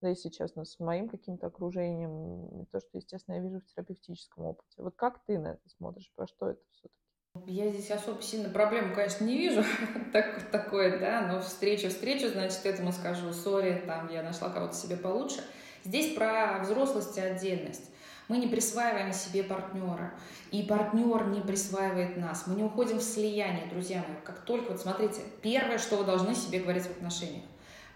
[0.00, 4.82] да, если честно, с моим каким-то окружением, то, что, естественно, я вижу в терапевтическом опыте.
[4.82, 6.12] Вот как ты на это смотришь?
[6.14, 6.99] Про что это все-таки?
[7.46, 9.64] Я здесь особо сильно проблему, конечно, не вижу
[10.12, 14.96] так, такое, да, но встреча встречу, значит, этому скажу, сори, там я нашла кого-то себе
[14.96, 15.44] получше.
[15.84, 17.84] Здесь про взрослость и отдельность.
[18.26, 20.12] Мы не присваиваем себе партнера,
[20.50, 22.48] и партнер не присваивает нас.
[22.48, 24.16] Мы не уходим в слияние, друзья мои.
[24.24, 27.44] Как только, вот смотрите, первое, что вы должны себе говорить в отношениях.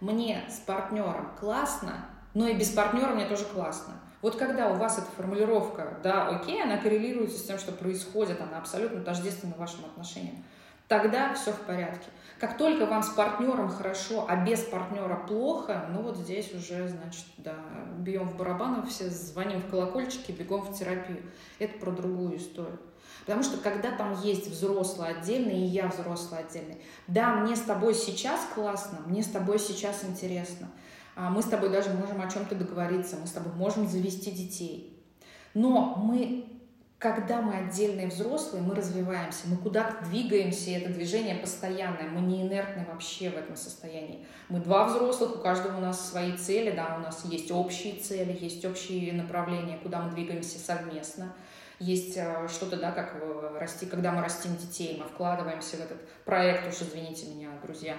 [0.01, 3.95] Мне с партнером классно, но и без партнера мне тоже классно.
[4.25, 8.57] Вот когда у вас эта формулировка, да, окей, она коррелируется с тем, что происходит, она
[8.57, 10.43] абсолютно тождественна вашим отношениям,
[10.89, 12.07] тогда все в порядке.
[12.41, 17.27] Как только вам с партнером хорошо, а без партнера плохо, ну вот здесь уже, значит,
[17.37, 17.53] да,
[17.99, 21.23] бьем в барабаны, все звоним в колокольчики, бегом в терапию.
[21.59, 22.81] Это про другую историю.
[23.27, 27.95] Потому что когда там есть взрослый отдельный, и я взрослый отдельный, да, мне с тобой
[27.95, 30.71] сейчас классно, мне с тобой сейчас интересно–
[31.17, 35.03] мы с тобой даже можем о чем-то договориться, мы с тобой можем завести детей.
[35.55, 36.47] Но мы,
[36.99, 42.43] когда мы отдельные взрослые, мы развиваемся, мы куда-то двигаемся, и это движение постоянное, мы не
[42.43, 44.27] инертны вообще в этом состоянии.
[44.49, 48.37] Мы два взрослых, у каждого у нас свои цели, да, у нас есть общие цели,
[48.41, 51.33] есть общие направления, куда мы двигаемся совместно–
[51.79, 53.17] есть э, что-то, да, как
[53.59, 57.97] расти, когда мы растим детей, мы вкладываемся в этот проект, уж извините меня, друзья,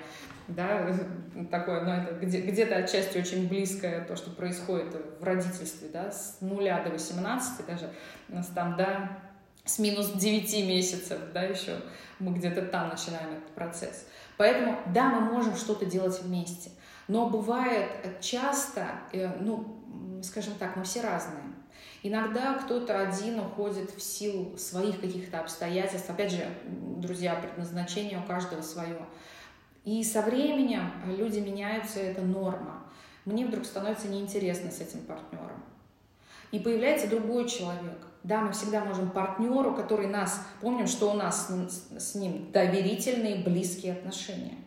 [0.47, 0.88] да,
[1.51, 6.38] такое, но это где, где-то отчасти очень близкое то, что происходит в родительстве, да, с
[6.41, 7.89] нуля до 18 даже,
[8.30, 9.19] нас там, да,
[9.65, 11.82] с минус 9 месяцев, да, еще
[12.19, 14.05] мы где-то там начинаем этот процесс.
[14.38, 16.71] Поэтому, да, мы можем что-то делать вместе,
[17.07, 21.55] но бывает часто, э, ну, скажем так, мы все разные.
[22.08, 26.08] Иногда кто-то один уходит в силу своих каких-то обстоятельств.
[26.08, 26.47] Опять же,
[26.97, 28.99] друзья, предназначение у каждого свое.
[29.86, 32.84] И со временем люди меняются, это норма.
[33.26, 35.64] Мне вдруг становится неинтересно с этим партнером.
[36.51, 37.97] И появляется другой человек.
[38.22, 41.51] Да, мы всегда можем партнеру, который нас, помним, что у нас
[41.97, 44.60] с ним доверительные, близкие отношения.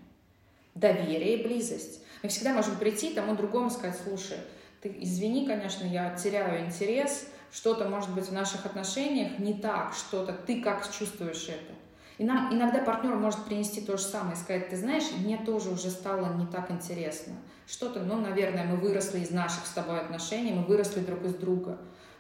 [0.75, 2.03] Доверие и близость.
[2.25, 4.39] Мы всегда можем прийти тому другому и сказать, слушай,
[4.81, 10.33] ты извини, конечно, я теряю интерес, что-то может быть в наших отношениях не так, что-то
[10.33, 11.75] ты как чувствуешь это.
[12.19, 15.71] И нам иногда партнер может принести то же самое и сказать, ты знаешь, мне тоже
[15.71, 17.35] уже стало не так интересно.
[17.67, 21.79] Что-то, ну, наверное, мы выросли из наших с тобой отношений, мы выросли друг из друга.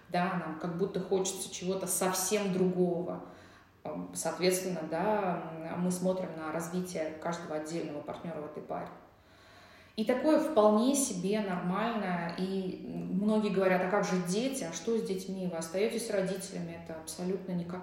[0.09, 3.25] Да, нам как будто хочется чего-то совсем другого.
[4.15, 8.89] Соответственно, да, мы смотрим на развитие каждого отдельного партнера в этой паре.
[9.99, 12.32] И такое вполне себе нормально.
[12.38, 15.49] И многие говорят, а как же дети, а что с детьми?
[15.51, 17.82] Вы остаетесь с родителями, это абсолютно никак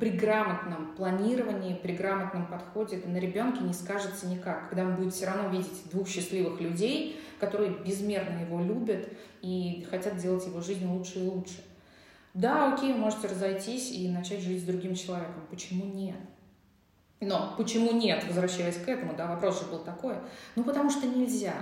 [0.00, 5.14] при грамотном планировании, при грамотном подходе это на ребенке не скажется никак, когда он будет
[5.14, 9.08] все равно видеть двух счастливых людей, которые безмерно его любят
[9.40, 11.62] и хотят делать его жизнь лучше и лучше.
[12.34, 15.46] Да, окей, вы можете разойтись и начать жить с другим человеком.
[15.48, 16.16] Почему нет?
[17.24, 20.14] Но почему нет, возвращаясь к этому, да, вопрос же был такой.
[20.56, 21.54] Ну, потому что нельзя.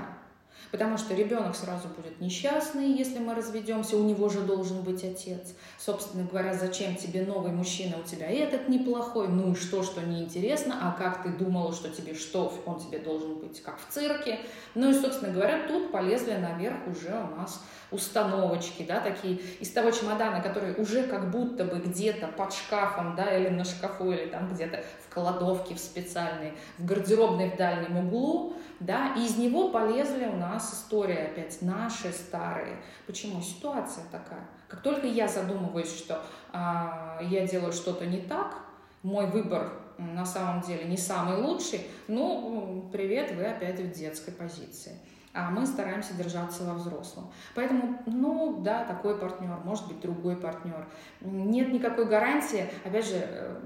[0.70, 5.54] Потому что ребенок сразу будет несчастный, если мы разведемся, у него же должен быть отец.
[5.78, 10.78] Собственно говоря, зачем тебе новый мужчина, у тебя этот неплохой, ну и что, что неинтересно,
[10.80, 14.40] а как ты думала, что тебе что, он тебе должен быть как в цирке.
[14.74, 19.90] Ну и, собственно говоря, тут полезли наверх уже у нас установочки, да, такие из того
[19.90, 24.52] чемодана, который уже как будто бы где-то под шкафом, да, или на шкафу, или там
[24.52, 28.54] где-то в кладовке в специальной, в гардеробной в дальнем углу,
[28.84, 32.76] да, и из него полезли у нас истории опять наши старые.
[33.06, 33.40] Почему?
[33.40, 34.46] Ситуация такая.
[34.68, 36.22] Как только я задумываюсь, что
[36.52, 38.56] а, я делаю что-то не так,
[39.02, 44.98] мой выбор на самом деле не самый лучший, ну, привет, вы опять в детской позиции
[45.34, 47.32] а мы стараемся держаться во взрослом.
[47.54, 50.86] Поэтому, ну да, такой партнер, может быть другой партнер.
[51.20, 53.56] Нет никакой гарантии, опять же, э,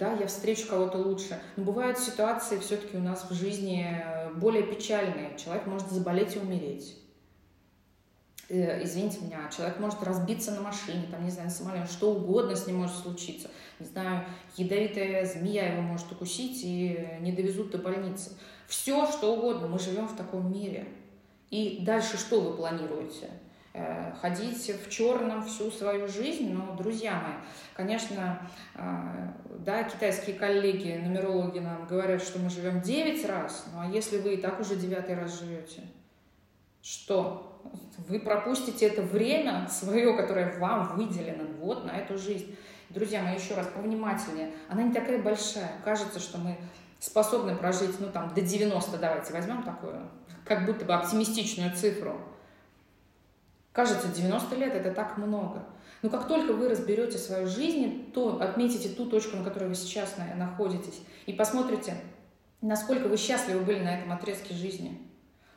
[0.00, 1.38] да, я встречу кого-то лучше.
[1.56, 5.36] Но бывают ситуации все-таки у нас в жизни э, более печальные.
[5.36, 6.96] Человек может заболеть и умереть.
[8.48, 12.56] Э, извините меня, человек может разбиться на машине, там, не знаю, на самолете, что угодно
[12.56, 13.50] с ним может случиться.
[13.78, 14.24] Не знаю,
[14.56, 18.32] ядовитая змея его может укусить и не довезут до больницы.
[18.68, 19.68] Все, что угодно.
[19.68, 20.88] Мы живем в таком мире.
[21.50, 23.28] И дальше что вы планируете?
[23.72, 26.52] Э, ходить в черном всю свою жизнь?
[26.52, 27.34] Но, друзья мои,
[27.74, 28.42] конечно,
[28.74, 28.80] э,
[29.60, 34.34] да, китайские коллеги, нумерологи нам говорят, что мы живем 9 раз, ну а если вы
[34.34, 35.82] и так уже девятый раз живете,
[36.82, 37.62] что?
[38.08, 42.56] Вы пропустите это время свое, которое вам выделено вот на эту жизнь.
[42.88, 44.50] Друзья мои, еще раз, повнимательнее.
[44.68, 45.70] Она не такая большая.
[45.84, 46.56] Кажется, что мы
[46.98, 50.08] способны прожить, ну там, до 90, давайте возьмем такую,
[50.44, 52.20] как будто бы оптимистичную цифру.
[53.72, 55.64] Кажется, 90 лет это так много.
[56.02, 60.14] Но как только вы разберете свою жизнь, то отметите ту точку, на которой вы сейчас
[60.36, 61.94] находитесь, и посмотрите,
[62.62, 65.00] насколько вы счастливы были на этом отрезке жизни.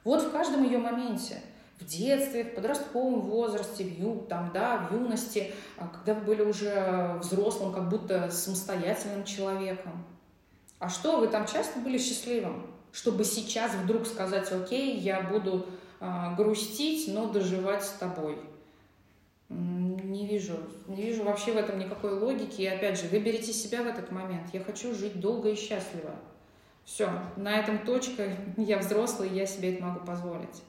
[0.03, 1.41] Вот в каждом ее моменте,
[1.79, 6.43] в детстве, в подростковом возрасте, в, ю, там, да, в юности, а когда вы были
[6.43, 10.05] уже взрослым, как будто самостоятельным человеком.
[10.79, 12.67] А что, вы там часто были счастливым?
[12.91, 15.65] Чтобы сейчас вдруг сказать, окей, я буду
[16.37, 18.37] грустить, но доживать с тобой.
[19.49, 20.55] Не вижу,
[20.87, 22.61] не вижу вообще в этом никакой логики.
[22.61, 24.49] И опять же, выберите себя в этот момент.
[24.53, 26.11] Я хочу жить долго и счастливо.
[26.83, 28.23] Все, на этом точка.
[28.57, 30.63] Я взрослый, я себе это могу позволить.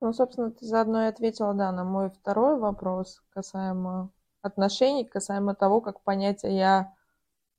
[0.00, 4.10] Ну, собственно, ты заодно и ответила, да, на мой второй вопрос касаемо
[4.42, 6.94] отношений, касаемо того, как понять, а я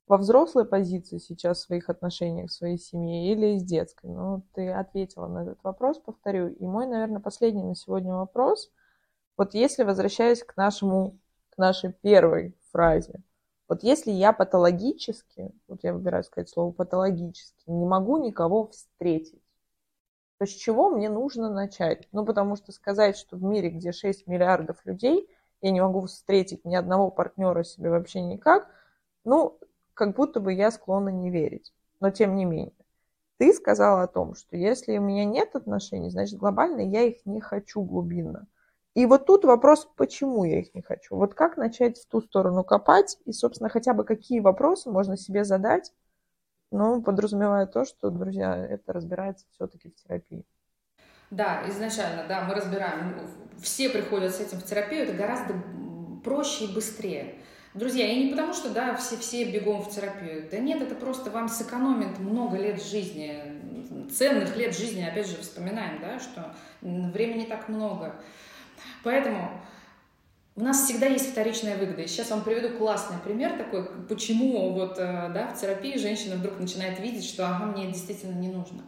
[0.07, 4.09] во взрослой позиции сейчас в своих отношениях, в своей семье или из детской?
[4.09, 6.49] Ну, ты ответила на этот вопрос, повторю.
[6.49, 8.71] И мой, наверное, последний на сегодня вопрос.
[9.37, 11.17] Вот если, возвращаясь к нашему,
[11.49, 13.21] к нашей первой фразе,
[13.67, 19.41] вот если я патологически, вот я выбираю сказать слово патологически, не могу никого встретить,
[20.37, 22.09] то с чего мне нужно начать?
[22.11, 25.29] Ну, потому что сказать, что в мире, где 6 миллиардов людей,
[25.61, 28.67] я не могу встретить ни одного партнера себе вообще никак,
[29.23, 29.57] ну,
[30.01, 31.71] как будто бы я склонна не верить.
[31.99, 32.73] Но тем не менее.
[33.37, 37.39] Ты сказала о том, что если у меня нет отношений, значит глобально я их не
[37.39, 38.47] хочу глубинно.
[38.95, 41.15] И вот тут вопрос, почему я их не хочу.
[41.15, 45.43] Вот как начать в ту сторону копать и, собственно, хотя бы какие вопросы можно себе
[45.43, 45.93] задать,
[46.71, 50.45] ну, подразумевая то, что, друзья, это разбирается все-таки в терапии.
[51.29, 53.19] Да, изначально, да, мы разбираем.
[53.61, 55.53] Все приходят с этим в терапию, это гораздо
[56.23, 57.35] проще и быстрее.
[57.73, 60.45] Друзья, и не потому, что, да, все, все бегом в терапию.
[60.51, 63.41] Да нет, это просто вам сэкономит много лет жизни,
[64.11, 68.15] ценных лет жизни, опять же, вспоминаем, да, что времени так много.
[69.05, 69.51] Поэтому
[70.57, 72.01] у нас всегда есть вторичная выгода.
[72.01, 76.59] И сейчас вам приведу классный пример такой, почему вот, э, да, в терапии женщина вдруг
[76.59, 78.81] начинает видеть, что ага, мне действительно не нужно.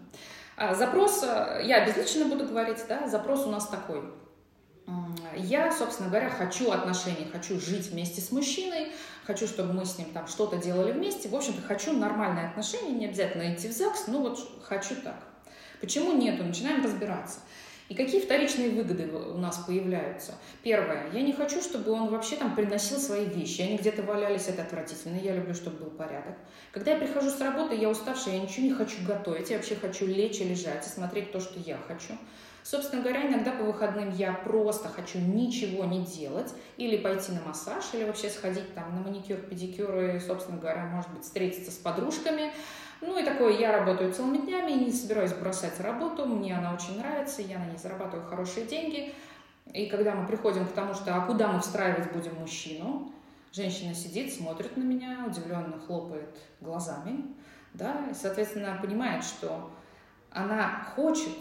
[0.57, 4.03] А запрос, э, я безлично буду говорить, да, запрос у нас такой–
[5.35, 8.91] я, собственно говоря, хочу отношений, хочу жить вместе с мужчиной,
[9.25, 11.29] хочу, чтобы мы с ним там что-то делали вместе.
[11.29, 15.23] В общем-то, хочу нормальные отношения, не обязательно идти в ЗАГС, ну вот хочу так.
[15.81, 16.43] Почему нету?
[16.43, 17.39] Начинаем разбираться.
[17.89, 20.35] И какие вторичные выгоды у нас появляются?
[20.63, 24.61] Первое, я не хочу, чтобы он вообще там приносил свои вещи, они где-то валялись, это
[24.61, 26.35] отвратительно, я люблю, чтобы был порядок.
[26.71, 30.07] Когда я прихожу с работы, я уставшая, я ничего не хочу готовить, я вообще хочу
[30.07, 32.13] лечь и лежать и смотреть то, что я хочу.
[32.63, 37.83] Собственно говоря, иногда по выходным я просто хочу ничего не делать, или пойти на массаж,
[37.91, 42.53] или вообще сходить там на маникюр, педикюр, и, собственно говоря, может быть, встретиться с подружками.
[43.01, 47.41] Ну и такое, я работаю целыми днями, не собираюсь бросать работу, мне она очень нравится,
[47.41, 49.13] я на ней зарабатываю хорошие деньги.
[49.73, 53.11] И когда мы приходим к тому, что а куда мы встраивать будем мужчину,
[53.51, 57.25] женщина сидит, смотрит на меня, удивленно хлопает глазами,
[57.73, 59.69] да, и, соответственно, понимает, что
[60.31, 61.33] она хочет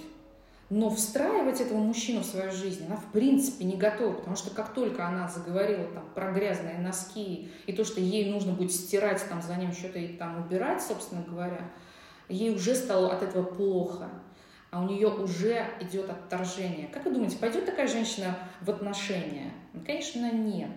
[0.74, 4.72] но встраивать этого мужчину в свою жизнь она в принципе не готова, потому что как
[4.72, 9.42] только она заговорила там про грязные носки и то, что ей нужно будет стирать там
[9.42, 11.70] за ним что-то и там убирать, собственно говоря,
[12.30, 14.08] ей уже стало от этого плохо,
[14.70, 16.88] а у нее уже идет отторжение.
[16.88, 19.52] Как вы думаете, пойдет такая женщина в отношения?
[19.74, 20.70] Ну, конечно, нет.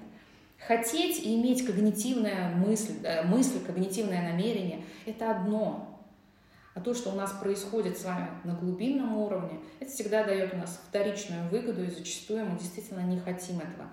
[0.67, 5.89] Хотеть и иметь когнитивная мысль, э, мысль, когнитивное намерение– это одно–
[6.75, 10.57] а то, что у нас происходит с вами на глубинном уровне, это всегда дает у
[10.57, 13.87] нас вторичную выгоду, и зачастую мы действительно не хотим этого.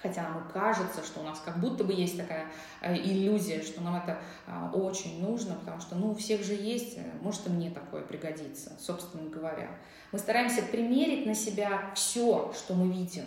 [0.00, 2.46] Хотя нам кажется, что у нас как будто бы есть такая
[2.80, 6.96] э, иллюзия, что нам это а, очень нужно, потому что ну, у всех же есть,
[6.96, 9.68] э, может и мне такое пригодится, собственно говоря.
[10.12, 13.24] Мы стараемся примерить на себя все, что мы видим.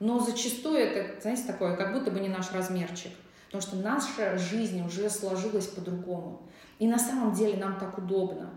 [0.00, 3.12] Но зачастую это, знаете, такое, как будто бы не наш размерчик.
[3.46, 6.42] Потому что наша жизнь уже сложилась по-другому.
[6.84, 8.50] И на самом деле нам так удобно.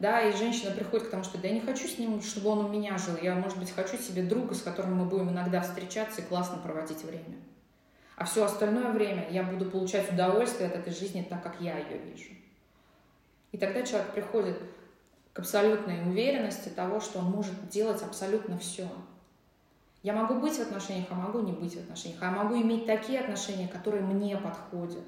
[0.00, 2.64] Да, и женщина приходит к тому, что да, я не хочу с ним, чтобы он
[2.64, 3.16] у меня жил.
[3.22, 7.04] Я, может быть, хочу себе друга, с которым мы будем иногда встречаться и классно проводить
[7.04, 7.36] время.
[8.16, 11.98] А все остальное время я буду получать удовольствие от этой жизни так, как я ее
[11.98, 12.32] вижу.
[13.52, 14.60] И тогда человек приходит
[15.32, 18.88] к абсолютной уверенности того, что он может делать абсолютно все.
[20.02, 22.20] Я могу быть в отношениях, а могу не быть в отношениях.
[22.24, 25.04] А могу иметь такие отношения, которые мне подходят.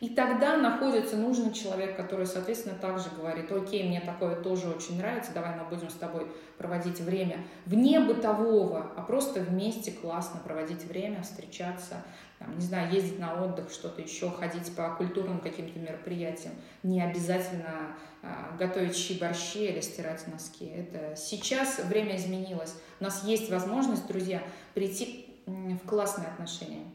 [0.00, 5.32] И тогда находится нужный человек, который, соответственно, также говорит, окей, мне такое тоже очень нравится,
[5.34, 6.26] давай мы будем с тобой
[6.56, 11.96] проводить время вне бытового, а просто вместе классно проводить время, встречаться,
[12.38, 16.54] там, не знаю, ездить на отдых, что-то еще, ходить по культурным каким-то мероприятиям.
[16.82, 20.64] Не обязательно а, готовить щи-борщи или стирать носки.
[20.64, 22.74] Это сейчас время изменилось.
[23.00, 24.42] У нас есть возможность, друзья,
[24.72, 26.86] прийти в классные отношения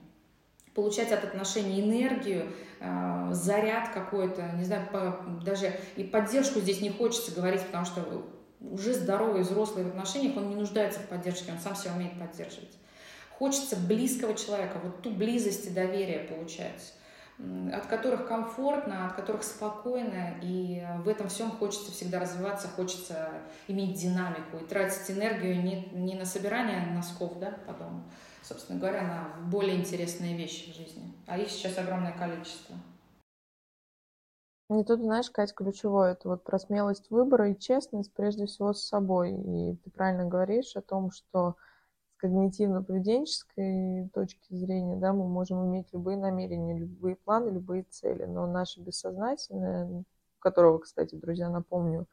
[0.76, 2.52] получать от отношений энергию,
[2.82, 4.88] э, заряд какой-то, не знаю,
[5.44, 8.26] даже и поддержку здесь не хочется говорить, потому что
[8.60, 12.78] уже здоровый взрослый в отношениях, он не нуждается в поддержке, он сам себя умеет поддерживать.
[13.32, 16.94] Хочется близкого человека, вот ту близость и доверие получать,
[17.74, 23.30] от которых комфортно, от которых спокойно, и в этом всем хочется всегда развиваться, хочется
[23.68, 28.04] иметь динамику и тратить энергию не, не на собирание носков да, по дому,
[28.46, 31.14] собственно говоря, на более интересные вещи в жизни.
[31.28, 32.76] А их сейчас огромное количество.
[34.70, 38.84] И тут, знаешь, Кать, ключевое, это вот про смелость выбора и честность прежде всего с
[38.84, 39.32] собой.
[39.32, 41.56] И ты правильно говоришь о том, что
[42.08, 48.48] с когнитивно-поведенческой точки зрения, да, мы можем иметь любые намерения, любые планы, любые цели, но
[48.48, 50.04] наше бессознательное,
[50.40, 52.08] которого, кстати, друзья, напомню,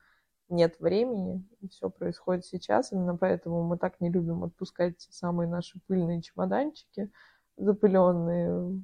[0.52, 2.92] нет времени, и все происходит сейчас.
[2.92, 7.10] Именно поэтому мы так не любим отпускать самые наши пыльные чемоданчики,
[7.56, 8.82] запыленные,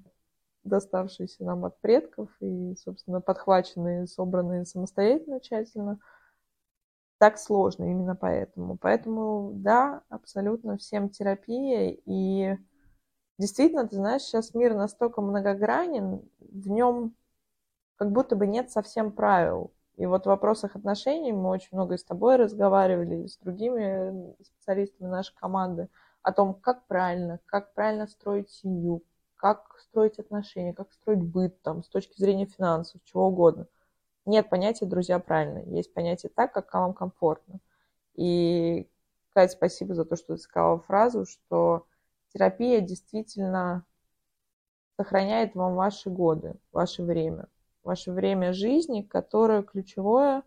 [0.64, 5.98] доставшиеся нам от предков и, собственно, подхваченные, собранные самостоятельно тщательно.
[7.18, 8.76] Так сложно именно поэтому.
[8.76, 11.96] Поэтому, да, абсолютно всем терапия.
[12.04, 12.56] И
[13.38, 17.14] действительно, ты знаешь, сейчас мир настолько многогранен, в нем
[17.96, 19.72] как будто бы нет совсем правил.
[19.98, 24.32] И вот в вопросах отношений мы очень много и с тобой разговаривали, и с другими
[24.44, 25.88] специалистами нашей команды
[26.22, 29.02] о том, как правильно, как правильно строить семью,
[29.34, 33.66] как строить отношения, как строить быт там, с точки зрения финансов, чего угодно.
[34.24, 35.58] Нет понятия «друзья» правильно.
[35.74, 37.58] Есть понятие так, как вам комфортно.
[38.14, 38.88] И,
[39.30, 41.86] Кать, спасибо за то, что ты сказала фразу, что
[42.32, 43.84] терапия действительно
[44.96, 47.48] сохраняет вам ваши годы, ваше время
[47.88, 50.42] ваше время жизни, которое ключевое,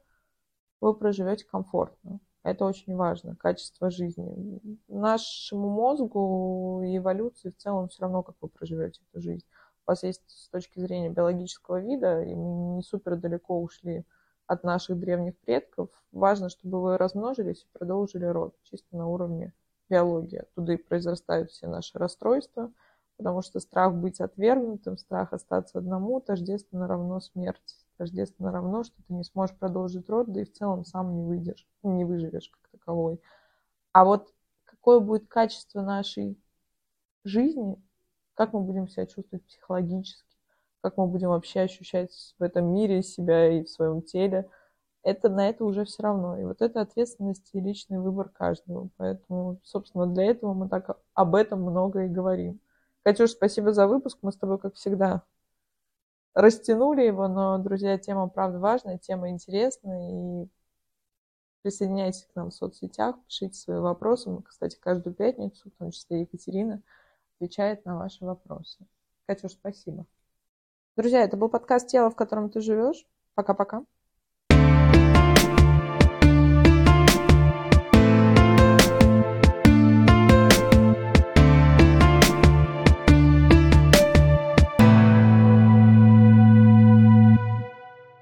[0.79, 2.19] вы проживете комфортно.
[2.43, 4.61] Это очень важно, качество жизни.
[4.87, 9.45] Нашему мозгу и эволюции в целом все равно, как вы проживете эту жизнь.
[9.85, 14.05] У вас есть с точки зрения биологического вида, и мы не супер далеко ушли
[14.45, 15.89] от наших древних предков.
[16.11, 19.53] Важно, чтобы вы размножились и продолжили род, чисто на уровне
[19.89, 20.41] биология.
[20.41, 22.71] Оттуда и произрастают все наши расстройства,
[23.21, 27.75] потому что страх быть отвергнутым, страх остаться одному тождественно равно смерти.
[27.97, 31.67] Тождественно равно, что ты не сможешь продолжить род, да и в целом сам не выйдешь,
[31.83, 33.21] не выживешь как таковой.
[33.91, 34.33] А вот
[34.65, 36.35] какое будет качество нашей
[37.23, 37.79] жизни,
[38.33, 40.35] как мы будем себя чувствовать психологически,
[40.81, 44.49] как мы будем вообще ощущать в этом мире себя и в своем теле,
[45.03, 46.39] это на это уже все равно.
[46.39, 48.89] И вот это ответственность и личный выбор каждого.
[48.97, 52.59] Поэтому, собственно, для этого мы так об этом много и говорим.
[53.03, 54.19] Катюш, спасибо за выпуск.
[54.21, 55.23] Мы с тобой, как всегда,
[56.33, 60.49] растянули его, но, друзья, тема правда важная, тема интересная, и
[61.63, 64.29] присоединяйтесь к нам в соцсетях, пишите свои вопросы.
[64.29, 66.81] Мы, кстати, каждую пятницу, в том числе Екатерина,
[67.35, 68.85] отвечает на ваши вопросы.
[69.25, 70.05] Катюш, спасибо.
[70.95, 73.07] Друзья, это был подкаст «Тело, в котором ты живешь».
[73.33, 73.83] Пока-пока.